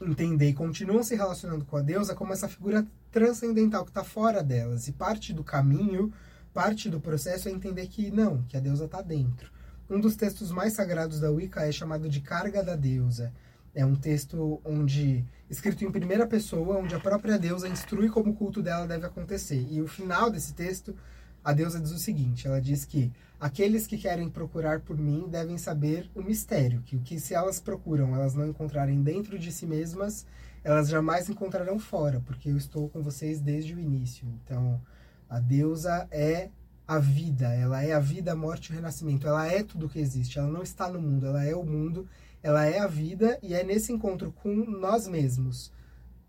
entender 0.00 0.48
e 0.48 0.54
continuam 0.54 1.02
se 1.02 1.14
relacionando 1.14 1.64
com 1.64 1.76
a 1.76 1.82
deusa 1.82 2.14
como 2.14 2.32
essa 2.32 2.48
figura 2.48 2.86
transcendental 3.12 3.84
que 3.84 3.90
está 3.90 4.02
fora 4.02 4.42
delas. 4.42 4.88
E 4.88 4.92
parte 4.92 5.32
do 5.32 5.44
caminho, 5.44 6.12
parte 6.56 6.88
do 6.88 6.98
processo 6.98 7.50
é 7.50 7.52
entender 7.52 7.86
que 7.86 8.10
não, 8.10 8.42
que 8.44 8.56
a 8.56 8.60
deusa 8.60 8.86
está 8.86 9.02
dentro. 9.02 9.52
Um 9.90 10.00
dos 10.00 10.16
textos 10.16 10.50
mais 10.50 10.72
sagrados 10.72 11.20
da 11.20 11.30
Wicca 11.30 11.68
é 11.68 11.70
chamado 11.70 12.08
de 12.08 12.22
Carga 12.22 12.62
da 12.62 12.74
Deusa. 12.74 13.30
É 13.74 13.84
um 13.84 13.94
texto 13.94 14.58
onde 14.64 15.22
escrito 15.50 15.84
em 15.84 15.90
primeira 15.90 16.26
pessoa, 16.26 16.78
onde 16.78 16.94
a 16.94 16.98
própria 16.98 17.38
deusa 17.38 17.68
instrui 17.68 18.08
como 18.08 18.30
o 18.30 18.34
culto 18.34 18.62
dela 18.62 18.86
deve 18.86 19.04
acontecer. 19.04 19.66
E 19.70 19.82
o 19.82 19.86
final 19.86 20.30
desse 20.30 20.54
texto, 20.54 20.96
a 21.44 21.52
deusa 21.52 21.78
diz 21.78 21.90
o 21.90 21.98
seguinte: 21.98 22.46
ela 22.46 22.58
diz 22.58 22.86
que 22.86 23.12
aqueles 23.38 23.86
que 23.86 23.98
querem 23.98 24.30
procurar 24.30 24.80
por 24.80 24.96
mim 24.96 25.26
devem 25.28 25.58
saber 25.58 26.10
o 26.14 26.22
mistério, 26.22 26.80
que 26.86 26.96
o 26.96 27.00
que 27.00 27.20
se 27.20 27.34
elas 27.34 27.60
procuram, 27.60 28.14
elas 28.14 28.32
não 28.32 28.48
encontrarem 28.48 29.02
dentro 29.02 29.38
de 29.38 29.52
si 29.52 29.66
mesmas, 29.66 30.24
elas 30.64 30.88
jamais 30.88 31.28
encontrarão 31.28 31.78
fora, 31.78 32.22
porque 32.24 32.48
eu 32.48 32.56
estou 32.56 32.88
com 32.88 33.02
vocês 33.02 33.42
desde 33.42 33.74
o 33.74 33.78
início. 33.78 34.26
Então, 34.42 34.80
a 35.28 35.40
deusa 35.40 36.06
é 36.10 36.50
a 36.86 36.98
vida, 36.98 37.52
ela 37.52 37.82
é 37.82 37.92
a 37.92 37.98
vida, 37.98 38.32
a 38.32 38.36
morte 38.36 38.68
e 38.68 38.72
o 38.72 38.76
renascimento, 38.76 39.26
ela 39.26 39.46
é 39.46 39.62
tudo 39.62 39.88
que 39.88 39.98
existe, 39.98 40.38
ela 40.38 40.48
não 40.48 40.62
está 40.62 40.88
no 40.88 41.00
mundo, 41.00 41.26
ela 41.26 41.44
é 41.44 41.54
o 41.54 41.64
mundo, 41.64 42.08
ela 42.42 42.64
é 42.64 42.78
a 42.78 42.86
vida 42.86 43.38
e 43.42 43.54
é 43.54 43.64
nesse 43.64 43.92
encontro 43.92 44.30
com 44.30 44.54
nós 44.54 45.08
mesmos, 45.08 45.72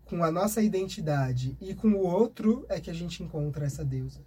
com 0.04 0.24
a 0.24 0.32
nossa 0.32 0.60
identidade 0.60 1.56
e 1.60 1.74
com 1.74 1.88
o 1.88 1.98
outro 1.98 2.66
é 2.68 2.80
que 2.80 2.90
a 2.90 2.94
gente 2.94 3.22
encontra 3.22 3.66
essa 3.66 3.84
deusa. 3.84 4.20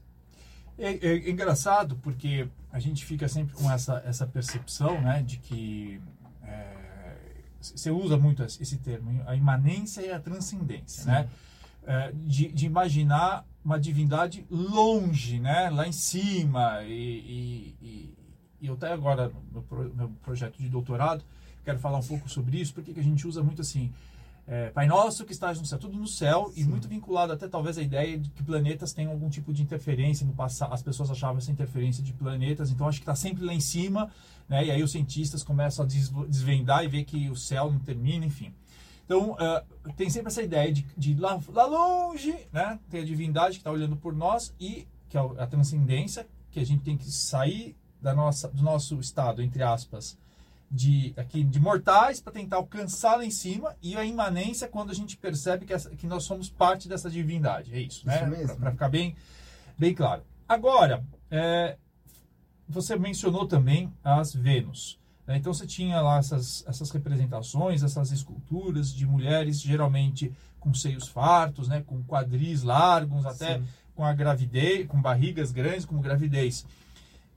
É, 0.77 0.93
é, 0.93 1.17
é 1.17 1.29
engraçado 1.29 1.97
porque 1.97 2.47
a 2.71 2.79
gente 2.79 3.03
fica 3.03 3.27
sempre 3.27 3.53
com 3.53 3.69
essa, 3.69 4.01
essa 4.05 4.25
percepção 4.25 5.01
né, 5.01 5.21
de 5.21 5.37
que 5.37 6.01
é, 6.43 6.77
você 7.59 7.91
usa 7.91 8.17
muito 8.17 8.41
esse 8.43 8.77
termo, 8.77 9.21
a 9.27 9.35
imanência 9.35 10.01
e 10.01 10.11
a 10.11 10.19
transcendência, 10.19 11.05
né? 11.05 11.29
É, 11.83 12.11
de, 12.13 12.51
de 12.51 12.67
imaginar 12.67 13.43
uma 13.63 13.79
divindade 13.79 14.45
longe, 14.49 15.39
né? 15.39 15.69
Lá 15.69 15.87
em 15.87 15.91
cima. 15.91 16.83
E, 16.83 17.75
e, 17.81 18.15
e, 18.61 18.67
eu 18.67 18.73
até 18.73 18.91
agora, 18.91 19.31
no 19.51 19.65
meu, 19.69 19.93
meu, 19.95 20.09
projeto 20.23 20.57
de 20.57 20.69
doutorado, 20.69 21.23
quero 21.63 21.79
falar 21.79 21.99
um 21.99 22.03
pouco 22.03 22.29
sobre 22.29 22.59
isso, 22.59 22.73
porque 22.73 22.99
a 22.99 23.03
gente 23.03 23.27
usa 23.27 23.43
muito 23.43 23.61
assim. 23.61 23.91
É, 24.47 24.69
Pai 24.71 24.87
Nosso 24.87 25.23
que 25.23 25.31
estás 25.31 25.59
no 25.59 25.65
céu, 25.65 25.77
tudo 25.77 25.97
no 25.97 26.07
céu, 26.07 26.51
Sim. 26.53 26.61
e 26.61 26.63
muito 26.65 26.87
vinculado 26.87 27.31
até 27.31 27.47
talvez 27.47 27.77
à 27.77 27.81
ideia 27.81 28.17
de 28.17 28.29
que 28.31 28.43
planetas 28.43 28.91
têm 28.91 29.05
algum 29.05 29.29
tipo 29.29 29.53
de 29.53 29.61
interferência 29.61 30.25
no 30.25 30.33
passado. 30.33 30.73
As 30.73 30.81
pessoas 30.81 31.11
achavam 31.11 31.37
essa 31.37 31.51
interferência 31.51 32.03
de 32.03 32.11
planetas, 32.11 32.71
então 32.71 32.87
acho 32.87 32.97
que 32.97 33.03
está 33.03 33.15
sempre 33.15 33.45
lá 33.45 33.53
em 33.53 33.59
cima, 33.59 34.09
né? 34.49 34.65
E 34.65 34.71
aí 34.71 34.81
os 34.81 34.91
cientistas 34.91 35.43
começam 35.43 35.85
a 35.85 35.87
desvendar 35.87 36.83
e 36.83 36.87
ver 36.87 37.03
que 37.03 37.29
o 37.29 37.35
céu 37.35 37.71
não 37.71 37.79
termina, 37.79 38.25
enfim. 38.25 38.51
Então, 39.11 39.31
uh, 39.33 39.93
tem 39.97 40.09
sempre 40.09 40.29
essa 40.29 40.41
ideia 40.41 40.71
de, 40.71 40.83
de 40.95 41.15
lá, 41.15 41.37
lá 41.49 41.65
longe, 41.65 42.33
né? 42.49 42.79
Tem 42.89 43.01
a 43.01 43.05
divindade 43.05 43.55
que 43.55 43.57
está 43.57 43.69
olhando 43.69 43.97
por 43.97 44.15
nós 44.15 44.55
e 44.57 44.87
que 45.09 45.17
é 45.17 45.19
a 45.19 45.45
transcendência, 45.45 46.25
que 46.49 46.61
a 46.61 46.65
gente 46.65 46.81
tem 46.81 46.95
que 46.95 47.11
sair 47.11 47.75
da 48.01 48.15
nossa, 48.15 48.47
do 48.47 48.63
nosso 48.63 48.97
estado, 49.01 49.41
entre 49.41 49.63
aspas, 49.63 50.17
de, 50.71 51.13
aqui, 51.17 51.43
de 51.43 51.59
mortais 51.59 52.21
para 52.21 52.31
tentar 52.31 52.55
alcançar 52.55 53.17
lá 53.17 53.25
em 53.25 53.31
cima 53.31 53.75
e 53.81 53.97
a 53.97 54.05
imanência 54.05 54.69
quando 54.69 54.91
a 54.91 54.95
gente 54.95 55.17
percebe 55.17 55.65
que, 55.65 55.73
essa, 55.73 55.89
que 55.89 56.07
nós 56.07 56.23
somos 56.23 56.49
parte 56.49 56.87
dessa 56.87 57.09
divindade. 57.09 57.75
É 57.75 57.81
isso, 57.81 58.07
né? 58.07 58.17
Para 58.57 58.71
ficar 58.71 58.87
bem, 58.87 59.13
bem 59.77 59.93
claro. 59.93 60.23
Agora, 60.47 61.03
é, 61.29 61.75
você 62.65 62.95
mencionou 62.95 63.45
também 63.45 63.91
as 64.01 64.33
Vênus. 64.33 65.00
Né? 65.31 65.37
Então 65.37 65.53
você 65.53 65.65
tinha 65.65 66.01
lá 66.01 66.17
essas, 66.17 66.63
essas 66.67 66.91
representações, 66.91 67.83
essas 67.83 68.11
esculturas 68.11 68.93
de 68.93 69.05
mulheres 69.05 69.61
geralmente 69.61 70.31
com 70.59 70.73
seios 70.73 71.07
fartos, 71.07 71.69
né? 71.69 71.83
com 71.87 72.03
quadris 72.03 72.63
largos, 72.63 73.25
até 73.25 73.57
Sim. 73.57 73.63
com 73.95 74.03
a 74.03 74.13
gravidez, 74.13 74.85
com 74.87 75.01
barrigas 75.01 75.51
grandes 75.51 75.85
como 75.85 76.01
gravidez. 76.01 76.65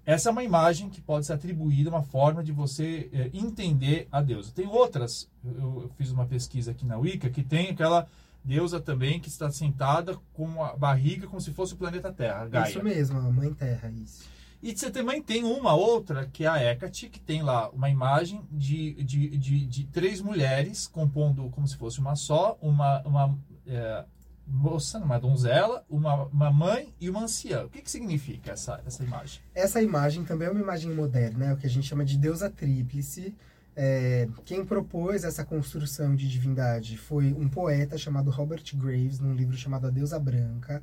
essa 0.05 0.29
é 0.29 0.33
uma 0.33 0.43
imagem 0.43 0.91
que 0.91 1.01
pode 1.01 1.25
ser 1.25 1.35
atribuída, 1.35 1.89
uma 1.89 2.03
forma 2.03 2.43
de 2.43 2.51
você 2.51 3.09
é, 3.13 3.31
entender 3.33 4.09
a 4.11 4.21
deusa. 4.21 4.51
Tem 4.53 4.67
outras, 4.67 5.29
eu, 5.45 5.83
eu, 5.83 5.91
fiz 5.97 6.11
uma 6.11 6.27
pesquisa 6.27 6.73
aqui 6.73 6.85
na 6.85 6.99
Wicca, 6.99 7.31
que 7.31 7.45
tem 7.45 7.71
aquela 7.71 8.07
deusa 8.43 8.81
também 8.81 9.21
que 9.21 9.29
está 9.29 9.51
sentada 9.51 10.19
com 10.35 10.63
a 10.63 10.77
barriga 10.77 11.27
como 11.29 11.41
se 11.41 11.53
fosse 11.53 11.75
o 11.75 11.77
planeta 11.77 12.13
Terra, 12.13 12.47
Gaia. 12.47 12.69
Isso 12.69 12.83
mesmo, 12.83 13.19
a 13.19 13.31
Mãe 13.31 13.55
Terra, 13.55 13.89
isso. 13.91 14.35
E 14.65 14.75
você 14.75 14.91
também 14.91 15.23
tem 15.23 15.45
uma 15.45 15.75
outra, 15.75 16.27
que 16.33 16.45
é 16.45 16.49
a 16.49 16.57
Hecate, 16.57 17.11
que 17.11 17.21
tem 17.21 17.43
lá 17.43 17.69
uma 17.69 17.91
imagem 17.91 18.41
de, 18.51 18.95
de, 18.95 19.37
de, 19.37 19.67
de 19.67 19.85
três 19.85 20.23
mulheres 20.23 20.87
compondo 20.87 21.51
como 21.51 21.69
se 21.69 21.77
fosse 21.77 22.01
uma 22.01 22.17
só, 22.17 22.57
uma, 22.63 23.03
uma 23.03 23.39
é, 23.67 24.07
moça, 24.47 24.99
uma 25.01 25.21
donzela, 25.21 25.85
uma, 25.87 26.25
uma 26.25 26.51
mãe 26.51 26.95
e 26.99 27.11
uma 27.11 27.25
anciã. 27.25 27.67
O 27.67 27.69
que, 27.69 27.83
que 27.83 27.91
significa 27.91 28.53
essa, 28.53 28.81
essa 28.87 29.05
imagem? 29.05 29.43
Essa 29.55 29.83
imagem 29.83 30.25
também 30.25 30.49
é 30.49 30.51
uma 30.51 30.63
imagem 30.63 30.95
moderna, 30.95 31.45
é 31.45 31.53
o 31.53 31.59
que 31.59 31.67
a 31.67 31.71
gente 31.71 31.87
chama 31.87 32.03
de 32.03 32.17
deusa 32.17 32.49
tríplice. 32.49 33.35
É, 33.77 34.27
quem 34.47 34.65
propôs 34.65 35.25
essa 35.25 35.45
construção 35.45 36.17
de 36.17 36.27
divindade 36.27 36.97
foi 36.97 37.35
um 37.35 37.51
poeta 37.51 37.99
chamado 37.99 38.31
Robert 38.31 38.65
Graves, 38.75 39.21
num 39.21 39.35
livro 39.35 39.59
chamado 39.59 39.89
A 39.89 39.91
Deusa 39.91 40.19
Branca. 40.19 40.83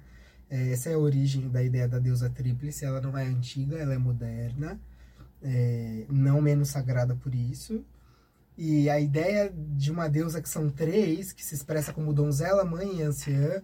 É, 0.52 0.74
essa 0.74 0.90
é 0.90 0.96
a 0.96 1.00
origem 1.00 1.50
da 1.50 1.64
ideia 1.64 1.88
da 1.88 1.98
deusa 1.98 2.30
tríplice. 2.30 2.84
Ela 2.84 3.00
não 3.00 3.18
é 3.18 3.24
antiga, 3.24 3.78
ela 3.78 3.94
é 3.94 3.98
moderna, 3.98 4.78
é, 5.42 6.06
não 6.10 6.42
menos 6.42 6.68
sagrada 6.68 7.16
por 7.16 7.34
isso. 7.34 7.86
E 8.58 8.90
a 8.90 9.00
ideia 9.00 9.52
de 9.56 9.90
uma 9.90 10.10
deusa 10.10 10.42
que 10.42 10.50
são 10.50 10.70
três, 10.70 11.32
que 11.32 11.44
se 11.44 11.56
expressa 11.56 11.94
como 11.94 12.14
donzela, 12.14 12.66
mãe 12.66 12.98
e 12.98 13.02
anciã, 13.02 13.62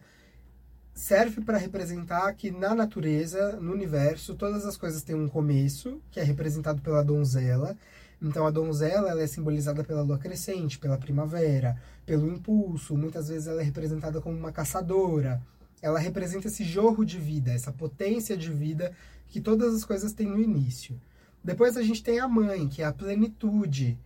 serve 0.93 1.41
para 1.41 1.57
representar 1.57 2.33
que 2.33 2.49
na 2.49 2.73
natureza, 2.73 3.57
no 3.57 3.73
universo, 3.73 4.33
todas 4.33 4.65
as 4.65 4.77
coisas 4.77 5.03
têm 5.03 5.15
um 5.15 5.27
começo, 5.27 6.01
que 6.09 6.21
é 6.21 6.23
representado 6.23 6.81
pela 6.81 7.03
donzela. 7.03 7.75
Então 8.21 8.47
a 8.47 8.49
donzela 8.49 9.09
ela 9.09 9.21
é 9.21 9.27
simbolizada 9.27 9.83
pela 9.83 10.01
lua 10.01 10.17
crescente, 10.17 10.79
pela 10.79 10.97
primavera, 10.97 11.77
pelo 12.05 12.27
impulso. 12.27 12.97
Muitas 12.97 13.27
vezes 13.27 13.47
ela 13.47 13.61
é 13.61 13.65
representada 13.65 14.21
como 14.21 14.37
uma 14.37 14.53
caçadora. 14.53 15.41
Ela 15.81 15.99
representa 15.99 16.47
esse 16.47 16.63
jorro 16.63 17.05
de 17.05 17.17
vida, 17.17 17.51
essa 17.51 17.71
potência 17.71 18.35
de 18.35 18.51
vida 18.51 18.93
que 19.27 19.39
todas 19.39 19.73
as 19.75 19.85
coisas 19.85 20.13
têm 20.13 20.27
no 20.27 20.41
início. 20.41 20.99
Depois 21.43 21.77
a 21.77 21.83
gente 21.83 22.03
tem 22.03 22.19
a 22.19 22.27
mãe, 22.27 22.67
que 22.67 22.81
é 22.81 22.85
a 22.85 22.93
plenitude, 22.93 23.97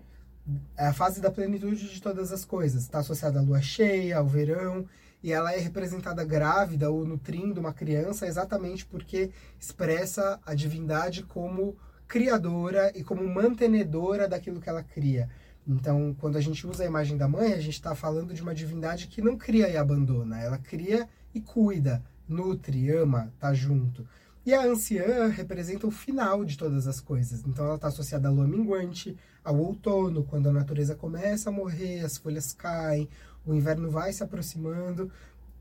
é 0.78 0.88
a 0.88 0.94
fase 0.94 1.22
da 1.22 1.32
plenitude 1.32 1.90
de 1.90 2.02
todas 2.02 2.32
as 2.32 2.44
coisas. 2.44 2.84
Está 2.84 3.00
associada 3.00 3.40
à 3.40 3.42
lua 3.42 3.62
cheia, 3.62 4.18
ao 4.18 4.28
verão, 4.28 4.86
e 5.24 5.32
ela 5.32 5.54
é 5.54 5.60
representada 5.60 6.24
grávida 6.24 6.90
ou 6.90 7.06
nutrindo 7.06 7.60
uma 7.60 7.74
criança 7.74 8.28
exatamente 8.28 8.86
porque 8.86 9.32
expressa 9.60 10.40
a 10.46 10.54
divindade 10.54 11.24
como 11.24 11.76
criadora 12.08 12.92
e 12.96 13.04
como 13.04 13.28
mantenedora 13.28 14.28
daquilo 14.28 14.60
que 14.60 14.70
ela 14.70 14.84
cria. 14.84 15.30
Então, 15.68 16.16
quando 16.20 16.38
a 16.38 16.42
gente 16.42 16.66
usa 16.66 16.84
a 16.84 16.88
imagem 16.88 17.18
da 17.18 17.28
mãe, 17.28 17.54
a 17.54 17.60
gente 17.60 17.76
está 17.76 17.94
falando 17.94 18.34
de 18.34 18.42
uma 18.42 18.54
divindade 18.54 19.08
que 19.08 19.22
não 19.22 19.38
cria 19.38 19.70
e 19.70 19.78
abandona, 19.78 20.42
ela 20.42 20.58
cria 20.58 21.08
e 21.34 21.41
cuida, 21.41 22.04
nutre, 22.28 22.89
ama, 22.91 23.32
tá 23.39 23.54
junto. 23.54 24.08
E 24.44 24.54
a 24.54 24.65
anciã 24.65 25.28
representa 25.28 25.86
o 25.86 25.91
final 25.91 26.44
de 26.44 26.58
todas 26.58 26.88
as 26.88 27.00
coisas. 27.00 27.44
Então 27.46 27.65
ela 27.65 27.76
está 27.76 27.88
associada 27.88 28.28
à 28.28 28.32
lua 28.32 28.48
minguante, 28.48 29.15
ao 29.44 29.58
outono, 29.58 30.24
quando 30.24 30.50
a 30.50 30.54
natureza 30.54 30.96
começa 30.96 31.50
a 31.50 31.54
morrer, 31.54 32.00
as 32.00 32.17
folhas 32.17 32.52
caem, 32.54 33.08
o 33.46 33.54
inverno 33.54 33.89
vai 33.89 34.12
se 34.12 34.24
aproximando. 34.24 35.12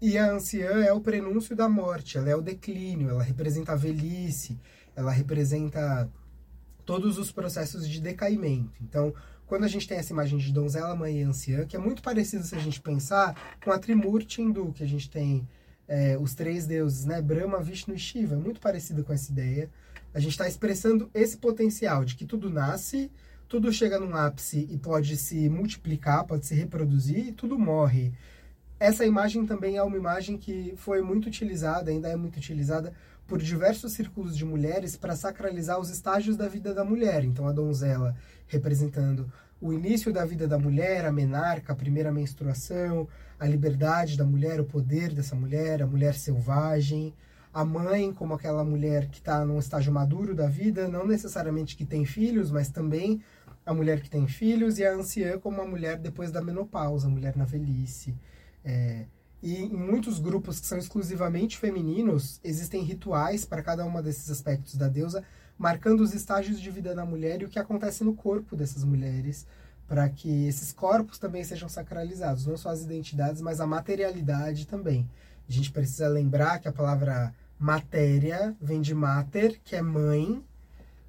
E 0.00 0.16
a 0.16 0.33
anciã 0.33 0.83
é 0.83 0.92
o 0.92 1.00
prenúncio 1.00 1.54
da 1.54 1.68
morte, 1.68 2.16
ela 2.16 2.30
é 2.30 2.35
o 2.35 2.40
declínio, 2.40 3.11
ela 3.11 3.22
representa 3.22 3.72
a 3.72 3.76
velhice, 3.76 4.59
ela 4.96 5.11
representa 5.11 6.11
todos 6.87 7.18
os 7.18 7.30
processos 7.30 7.87
de 7.87 8.00
decaimento. 8.00 8.83
Então, 8.83 9.12
quando 9.46 9.64
a 9.64 9.68
gente 9.68 9.87
tem 9.87 9.98
essa 9.98 10.12
imagem 10.12 10.38
de 10.38 10.52
donzela, 10.52 10.96
mãe 10.96 11.18
e 11.20 11.22
anciã, 11.22 11.66
que 11.66 11.76
é 11.76 11.78
muito 11.78 12.02
parecido 12.02 12.44
se 12.44 12.54
a 12.54 12.59
gente 12.59 12.80
pensar 12.80 13.56
com 13.62 13.70
a 13.70 13.78
Trimurti 13.78 14.40
hindu, 14.40 14.72
que 14.72 14.83
a 14.83 14.88
gente 14.88 15.11
tem 15.11 15.46
é, 15.90 16.16
os 16.16 16.37
três 16.37 16.68
deuses, 16.68 17.05
né? 17.05 17.20
Brahma, 17.20 17.61
Vishnu 17.61 17.96
e 17.96 17.98
Shiva, 17.98 18.37
muito 18.37 18.61
parecida 18.61 19.03
com 19.03 19.12
essa 19.12 19.33
ideia. 19.33 19.68
A 20.14 20.20
gente 20.20 20.31
está 20.31 20.46
expressando 20.46 21.11
esse 21.12 21.37
potencial 21.37 22.05
de 22.05 22.14
que 22.14 22.24
tudo 22.24 22.48
nasce, 22.48 23.11
tudo 23.48 23.72
chega 23.72 23.98
num 23.98 24.14
ápice 24.14 24.68
e 24.70 24.79
pode 24.79 25.16
se 25.16 25.48
multiplicar, 25.48 26.24
pode 26.24 26.46
se 26.46 26.55
reproduzir 26.55 27.26
e 27.26 27.33
tudo 27.33 27.59
morre. 27.59 28.12
Essa 28.79 29.05
imagem 29.05 29.44
também 29.44 29.79
é 29.79 29.83
uma 29.83 29.96
imagem 29.96 30.38
que 30.38 30.74
foi 30.76 31.03
muito 31.03 31.26
utilizada, 31.26 31.90
ainda 31.90 32.09
é 32.09 32.14
muito 32.14 32.37
utilizada 32.37 32.92
por 33.26 33.42
diversos 33.42 33.92
círculos 33.92 34.37
de 34.37 34.44
mulheres 34.44 34.96
para 34.96 35.16
sacralizar 35.16 35.81
os 35.81 35.90
estágios 35.90 36.37
da 36.37 36.46
vida 36.46 36.72
da 36.72 36.85
mulher. 36.85 37.24
Então 37.24 37.48
a 37.48 37.53
donzela 37.53 38.14
representando 38.46 39.31
o 39.61 39.73
início 39.73 40.12
da 40.12 40.25
vida 40.25 40.49
da 40.49 40.59
mulher, 40.59 41.05
a 41.05 41.12
menarca, 41.12 41.73
a 41.73 41.77
primeira 41.77 42.11
menstruação, 42.11 43.07
a 43.38 43.46
liberdade 43.46 44.16
da 44.16 44.25
mulher, 44.25 44.61
o 44.61 44.64
poder 44.64 45.12
dessa 45.12 45.37
mulher, 45.37 45.83
a 45.83 45.87
mulher 45.87 46.14
selvagem, 46.14 47.14
a 47.53 47.64
mãe 47.64 48.12
como 48.12 48.35
aquela 48.35 48.64
mulher 48.64 49.09
que 49.09 49.18
está 49.18 49.44
num 49.44 49.59
estágio 49.59 49.92
maduro 49.92 50.35
da 50.35 50.46
vida, 50.46 50.88
não 50.88 51.07
necessariamente 51.07 51.77
que 51.77 51.85
tem 51.85 52.05
filhos, 52.05 52.51
mas 52.51 52.68
também 52.68 53.23
a 53.66 53.75
mulher 53.75 54.01
que 54.01 54.09
tem 54.09 54.27
filhos, 54.27 54.79
e 54.79 54.85
a 54.85 54.94
anciã 54.94 55.38
como 55.38 55.61
a 55.61 55.66
mulher 55.66 55.99
depois 55.99 56.31
da 56.31 56.40
menopausa, 56.40 57.07
a 57.07 57.11
mulher 57.11 57.37
na 57.37 57.44
velhice. 57.44 58.14
É, 58.64 59.05
e 59.42 59.57
em 59.57 59.68
muitos 59.70 60.18
grupos 60.18 60.61
que 60.61 60.66
são 60.66 60.79
exclusivamente 60.79 61.59
femininos, 61.59 62.40
existem 62.44 62.83
rituais 62.83 63.44
para 63.44 63.62
cada 63.62 63.85
um 63.85 64.03
desses 64.03 64.31
aspectos 64.31 64.77
da 64.77 64.88
deusa, 64.88 65.25
marcando 65.61 66.01
os 66.01 66.14
estágios 66.14 66.59
de 66.59 66.70
vida 66.70 66.94
da 66.94 67.05
mulher 67.05 67.42
e 67.42 67.44
o 67.44 67.49
que 67.49 67.59
acontece 67.59 68.03
no 68.03 68.14
corpo 68.14 68.57
dessas 68.57 68.83
mulheres, 68.83 69.46
para 69.87 70.09
que 70.09 70.46
esses 70.46 70.73
corpos 70.73 71.18
também 71.18 71.44
sejam 71.44 71.68
sacralizados, 71.68 72.46
não 72.46 72.57
só 72.57 72.70
as 72.70 72.83
identidades, 72.83 73.42
mas 73.42 73.61
a 73.61 73.66
materialidade 73.66 74.66
também. 74.66 75.07
A 75.46 75.53
gente 75.53 75.70
precisa 75.70 76.09
lembrar 76.09 76.61
que 76.61 76.66
a 76.68 76.73
palavra 76.73 77.35
matéria 77.59 78.57
vem 78.59 78.81
de 78.81 78.94
mater, 78.94 79.61
que 79.62 79.77
é 79.77 79.83
mãe. 79.83 80.42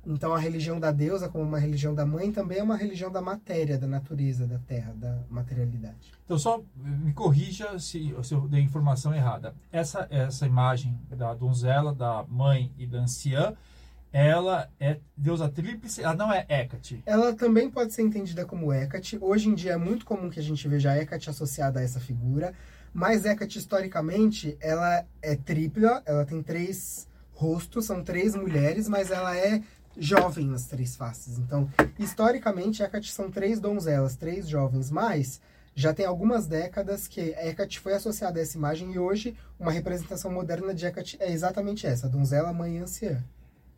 Então 0.05 0.33
a 0.33 0.39
religião 0.39 0.81
da 0.81 0.91
deusa, 0.91 1.29
como 1.29 1.45
uma 1.45 1.59
religião 1.59 1.95
da 1.95 2.05
mãe, 2.05 2.29
também 2.29 2.57
é 2.57 2.63
uma 2.63 2.75
religião 2.75 3.09
da 3.09 3.21
matéria, 3.21 3.77
da 3.77 3.87
natureza, 3.87 4.45
da 4.45 4.59
terra, 4.59 4.93
da 4.97 5.17
materialidade. 5.29 6.11
Então 6.25 6.37
só 6.37 6.61
me 6.75 7.13
corrija 7.13 7.79
se, 7.79 8.13
se 8.21 8.33
eu 8.33 8.49
dei 8.49 8.61
informação 8.61 9.15
errada. 9.15 9.55
Essa, 9.71 10.07
essa 10.09 10.45
imagem 10.45 10.99
da 11.09 11.33
donzela, 11.33 11.95
da 11.95 12.25
mãe 12.27 12.69
e 12.77 12.85
da 12.85 12.97
anciã 12.97 13.55
ela 14.13 14.69
é 14.79 14.97
deusa 15.15 15.47
tríplice, 15.47 16.03
ela 16.03 16.15
não 16.15 16.31
é 16.31 16.45
Hecate. 16.49 17.01
Ela 17.05 17.33
também 17.33 17.69
pode 17.69 17.93
ser 17.93 18.01
entendida 18.01 18.45
como 18.45 18.73
Hecate. 18.73 19.17
Hoje 19.21 19.49
em 19.49 19.53
dia 19.53 19.73
é 19.73 19.77
muito 19.77 20.05
comum 20.05 20.29
que 20.29 20.39
a 20.39 20.43
gente 20.43 20.67
veja 20.67 20.91
a 20.91 20.97
Hecate 20.97 21.29
associada 21.29 21.79
a 21.79 21.83
essa 21.83 21.99
figura, 21.99 22.53
mas 22.93 23.25
Hecate 23.25 23.57
historicamente 23.57 24.57
ela 24.59 25.05
é 25.21 25.35
tripla, 25.35 26.03
ela 26.05 26.25
tem 26.25 26.43
três 26.43 27.07
rostos, 27.33 27.85
são 27.85 28.03
três 28.03 28.35
mulheres, 28.35 28.89
mas 28.89 29.11
ela 29.11 29.35
é 29.35 29.61
jovem 29.97 30.45
nas 30.45 30.65
três 30.65 30.95
faces. 30.95 31.37
Então, 31.37 31.69
historicamente, 31.97 32.83
Hecate 32.83 33.11
são 33.11 33.31
três 33.31 33.59
donzelas, 33.59 34.15
três 34.15 34.47
jovens, 34.47 34.91
mas 34.91 35.39
já 35.73 35.93
tem 35.93 36.05
algumas 36.05 36.47
décadas 36.47 37.07
que 37.07 37.21
Hecate 37.21 37.79
foi 37.79 37.93
associada 37.93 38.39
a 38.39 38.43
essa 38.43 38.57
imagem 38.57 38.91
e 38.91 38.99
hoje 38.99 39.37
uma 39.57 39.71
representação 39.71 40.29
moderna 40.29 40.73
de 40.73 40.85
Hecate 40.85 41.17
é 41.19 41.31
exatamente 41.31 41.87
essa, 41.87 42.09
donzela, 42.09 42.51
mãe 42.51 42.77
e 42.77 42.79
anciã. 42.79 43.23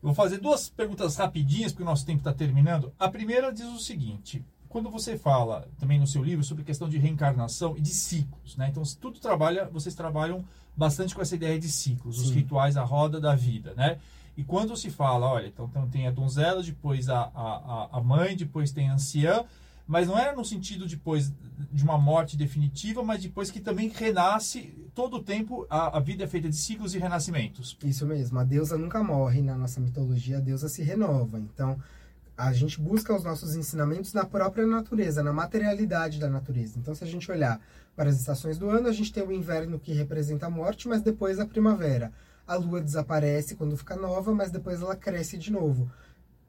Eu 0.04 0.08
vou 0.08 0.14
fazer 0.14 0.36
duas 0.36 0.68
perguntas 0.68 1.16
rapidinhas, 1.16 1.72
porque 1.72 1.82
o 1.82 1.86
nosso 1.86 2.04
tempo 2.04 2.18
está 2.18 2.30
terminando. 2.30 2.92
A 2.98 3.08
primeira 3.08 3.50
diz 3.50 3.64
o 3.64 3.78
seguinte: 3.78 4.44
quando 4.68 4.90
você 4.90 5.16
fala 5.16 5.66
também 5.80 5.98
no 5.98 6.06
seu 6.06 6.22
livro 6.22 6.44
sobre 6.44 6.62
questão 6.62 6.90
de 6.90 6.98
reencarnação 6.98 7.74
e 7.74 7.80
de 7.80 7.88
ciclos, 7.88 8.54
né? 8.54 8.68
Então, 8.68 8.82
tudo 9.00 9.18
trabalha, 9.18 9.64
vocês 9.72 9.94
trabalham 9.94 10.44
bastante 10.76 11.14
com 11.14 11.22
essa 11.22 11.34
ideia 11.34 11.58
de 11.58 11.70
ciclos, 11.70 12.18
Sim. 12.18 12.22
os 12.24 12.30
rituais, 12.32 12.76
a 12.76 12.84
roda 12.84 13.18
da 13.18 13.34
vida, 13.34 13.72
né? 13.78 13.98
E 14.36 14.44
quando 14.44 14.76
se 14.76 14.90
fala, 14.90 15.26
olha, 15.26 15.46
então, 15.46 15.64
então 15.70 15.88
tem 15.88 16.06
a 16.06 16.10
donzela, 16.10 16.62
depois 16.62 17.08
a, 17.08 17.30
a, 17.34 17.88
a 17.92 18.00
mãe, 18.02 18.36
depois 18.36 18.72
tem 18.72 18.90
a 18.90 18.94
anciã, 18.94 19.42
mas 19.86 20.08
não 20.08 20.18
era 20.18 20.34
no 20.34 20.44
sentido 20.44 20.86
depois 20.86 21.32
de 21.70 21.84
uma 21.84 21.98
morte 21.98 22.36
definitiva, 22.36 23.02
mas 23.02 23.22
depois 23.22 23.50
que 23.50 23.60
também 23.60 23.88
renasce 23.88 24.74
todo 24.94 25.16
o 25.16 25.22
tempo 25.22 25.66
a, 25.68 25.98
a, 25.98 26.00
vida 26.00 26.24
é 26.24 26.26
feita 26.26 26.48
de 26.48 26.56
ciclos 26.56 26.94
e 26.94 26.98
renascimentos. 26.98 27.76
Isso 27.84 28.06
mesmo, 28.06 28.38
a 28.38 28.44
deusa 28.44 28.78
nunca 28.78 29.02
morre 29.02 29.42
na 29.42 29.56
nossa 29.56 29.80
mitologia, 29.80 30.38
a 30.38 30.40
deusa 30.40 30.68
se 30.68 30.82
renova. 30.82 31.38
Então, 31.38 31.78
a 32.36 32.52
gente 32.52 32.80
busca 32.80 33.14
os 33.14 33.22
nossos 33.22 33.54
ensinamentos 33.54 34.12
na 34.12 34.24
própria 34.24 34.66
natureza, 34.66 35.22
na 35.22 35.32
materialidade 35.32 36.18
da 36.18 36.28
natureza. 36.28 36.78
Então, 36.78 36.94
se 36.94 37.04
a 37.04 37.06
gente 37.06 37.30
olhar 37.30 37.60
para 37.94 38.08
as 38.08 38.18
estações 38.18 38.58
do 38.58 38.68
ano, 38.70 38.88
a 38.88 38.92
gente 38.92 39.12
tem 39.12 39.22
o 39.22 39.32
inverno 39.32 39.78
que 39.78 39.92
representa 39.92 40.46
a 40.46 40.50
morte, 40.50 40.88
mas 40.88 41.02
depois 41.02 41.38
a 41.38 41.46
primavera. 41.46 42.10
A 42.46 42.56
lua 42.56 42.80
desaparece 42.80 43.54
quando 43.54 43.76
fica 43.76 43.96
nova, 43.96 44.34
mas 44.34 44.50
depois 44.50 44.80
ela 44.80 44.96
cresce 44.96 45.38
de 45.38 45.52
novo 45.52 45.90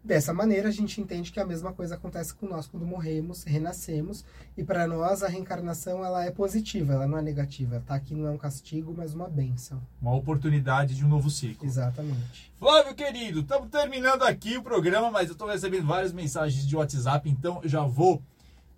Dessa 0.06 0.32
maneira, 0.32 0.70
a 0.70 0.72
gente 0.72 1.02
entende 1.02 1.32
que 1.32 1.40
a 1.40 1.46
mesma 1.46 1.74
coisa 1.74 1.96
acontece 1.96 2.32
com 2.36 2.46
nós 2.46 2.68
quando 2.68 2.86
morremos, 2.86 3.44
renascemos, 3.44 4.24
e 4.56 4.64
para 4.64 4.86
nós 4.86 5.24
a 5.24 5.28
reencarnação 5.28 6.06
ela 6.06 6.24
é 6.24 6.30
positiva, 6.30 6.94
ela 6.94 7.08
não 7.08 7.18
é 7.18 7.24
negativa. 7.24 7.82
Tá 7.84 7.96
aqui 7.96 8.14
não 8.14 8.28
é 8.28 8.30
um 8.30 8.38
castigo, 8.38 8.94
mas 8.96 9.16
uma 9.16 9.28
benção. 9.28 9.82
Uma 10.00 10.14
oportunidade 10.14 10.94
de 10.94 11.04
um 11.04 11.08
novo 11.08 11.32
ciclo. 11.32 11.66
Exatamente. 11.66 12.54
Flávio 12.60 12.94
querido, 12.94 13.40
estamos 13.40 13.68
terminando 13.72 14.22
aqui 14.22 14.58
o 14.58 14.62
programa, 14.62 15.10
mas 15.10 15.30
eu 15.30 15.34
estou 15.34 15.48
recebendo 15.48 15.88
várias 15.88 16.14
mensagens 16.14 16.68
de 16.68 16.76
WhatsApp, 16.76 17.28
então 17.28 17.60
eu 17.64 17.70
já 17.70 17.82
vou 17.82 18.22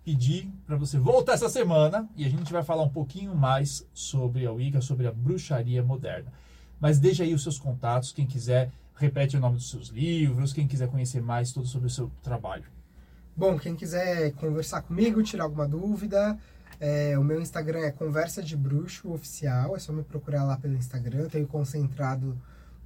pedir 0.02 0.50
para 0.66 0.76
você 0.78 0.98
voltar 0.98 1.34
essa 1.34 1.50
semana 1.50 2.08
e 2.16 2.24
a 2.24 2.30
gente 2.30 2.50
vai 2.50 2.62
falar 2.62 2.84
um 2.84 2.88
pouquinho 2.88 3.34
mais 3.34 3.86
sobre 3.92 4.46
a 4.46 4.52
Wicca, 4.52 4.80
sobre 4.80 5.06
a 5.06 5.12
bruxaria 5.12 5.82
moderna. 5.82 6.32
Mas 6.80 6.98
deixa 6.98 7.22
aí 7.22 7.34
os 7.34 7.42
seus 7.42 7.58
contatos, 7.58 8.12
quem 8.12 8.26
quiser 8.26 8.70
repete 8.98 9.36
o 9.36 9.40
nome 9.40 9.56
dos 9.56 9.70
seus 9.70 9.88
livros, 9.88 10.52
quem 10.52 10.66
quiser 10.66 10.88
conhecer 10.88 11.22
mais 11.22 11.52
tudo 11.52 11.66
sobre 11.66 11.86
o 11.86 11.90
seu 11.90 12.10
trabalho. 12.22 12.64
Bom, 13.36 13.58
quem 13.58 13.76
quiser 13.76 14.32
conversar 14.32 14.82
comigo, 14.82 15.22
tirar 15.22 15.44
alguma 15.44 15.66
dúvida, 15.66 16.36
é, 16.80 17.18
o 17.18 17.24
meu 17.24 17.40
Instagram 17.40 17.80
é 17.80 17.90
Conversa 17.90 18.42
de 18.42 18.56
Bruxo 18.56 19.12
Oficial, 19.12 19.76
é 19.76 19.78
só 19.78 19.92
me 19.92 20.02
procurar 20.02 20.44
lá 20.44 20.56
pelo 20.56 20.74
Instagram, 20.74 21.20
eu 21.20 21.30
tenho 21.30 21.46
concentrado 21.46 22.36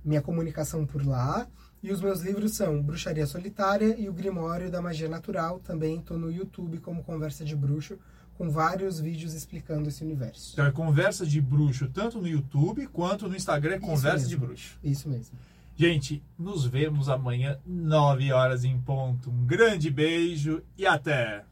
minha 0.04 0.20
comunicação 0.20 0.84
por 0.86 1.06
lá. 1.06 1.46
E 1.82 1.90
os 1.90 2.00
meus 2.00 2.20
livros 2.20 2.54
são 2.54 2.80
Bruxaria 2.80 3.26
Solitária 3.26 3.96
e 3.98 4.08
O 4.08 4.12
Grimório 4.12 4.70
da 4.70 4.80
Magia 4.80 5.08
Natural, 5.08 5.58
também 5.58 5.98
estou 5.98 6.16
no 6.16 6.30
YouTube 6.30 6.78
como 6.78 7.02
Conversa 7.02 7.44
de 7.44 7.56
Bruxo, 7.56 7.98
com 8.34 8.48
vários 8.48 9.00
vídeos 9.00 9.34
explicando 9.34 9.88
esse 9.88 10.04
universo. 10.04 10.52
Então 10.52 10.66
é 10.66 10.70
Conversa 10.70 11.26
de 11.26 11.40
Bruxo, 11.40 11.88
tanto 11.88 12.20
no 12.20 12.28
YouTube 12.28 12.86
quanto 12.86 13.28
no 13.28 13.34
Instagram, 13.34 13.74
é 13.74 13.78
Conversa 13.80 14.28
de 14.28 14.36
Bruxo. 14.36 14.78
Isso 14.82 15.08
mesmo. 15.08 15.36
Gente, 15.74 16.22
nos 16.38 16.66
vemos 16.66 17.08
amanhã, 17.08 17.58
9 17.66 18.32
horas 18.32 18.64
em 18.64 18.78
ponto. 18.80 19.30
Um 19.30 19.46
grande 19.46 19.90
beijo 19.90 20.62
e 20.76 20.86
até! 20.86 21.44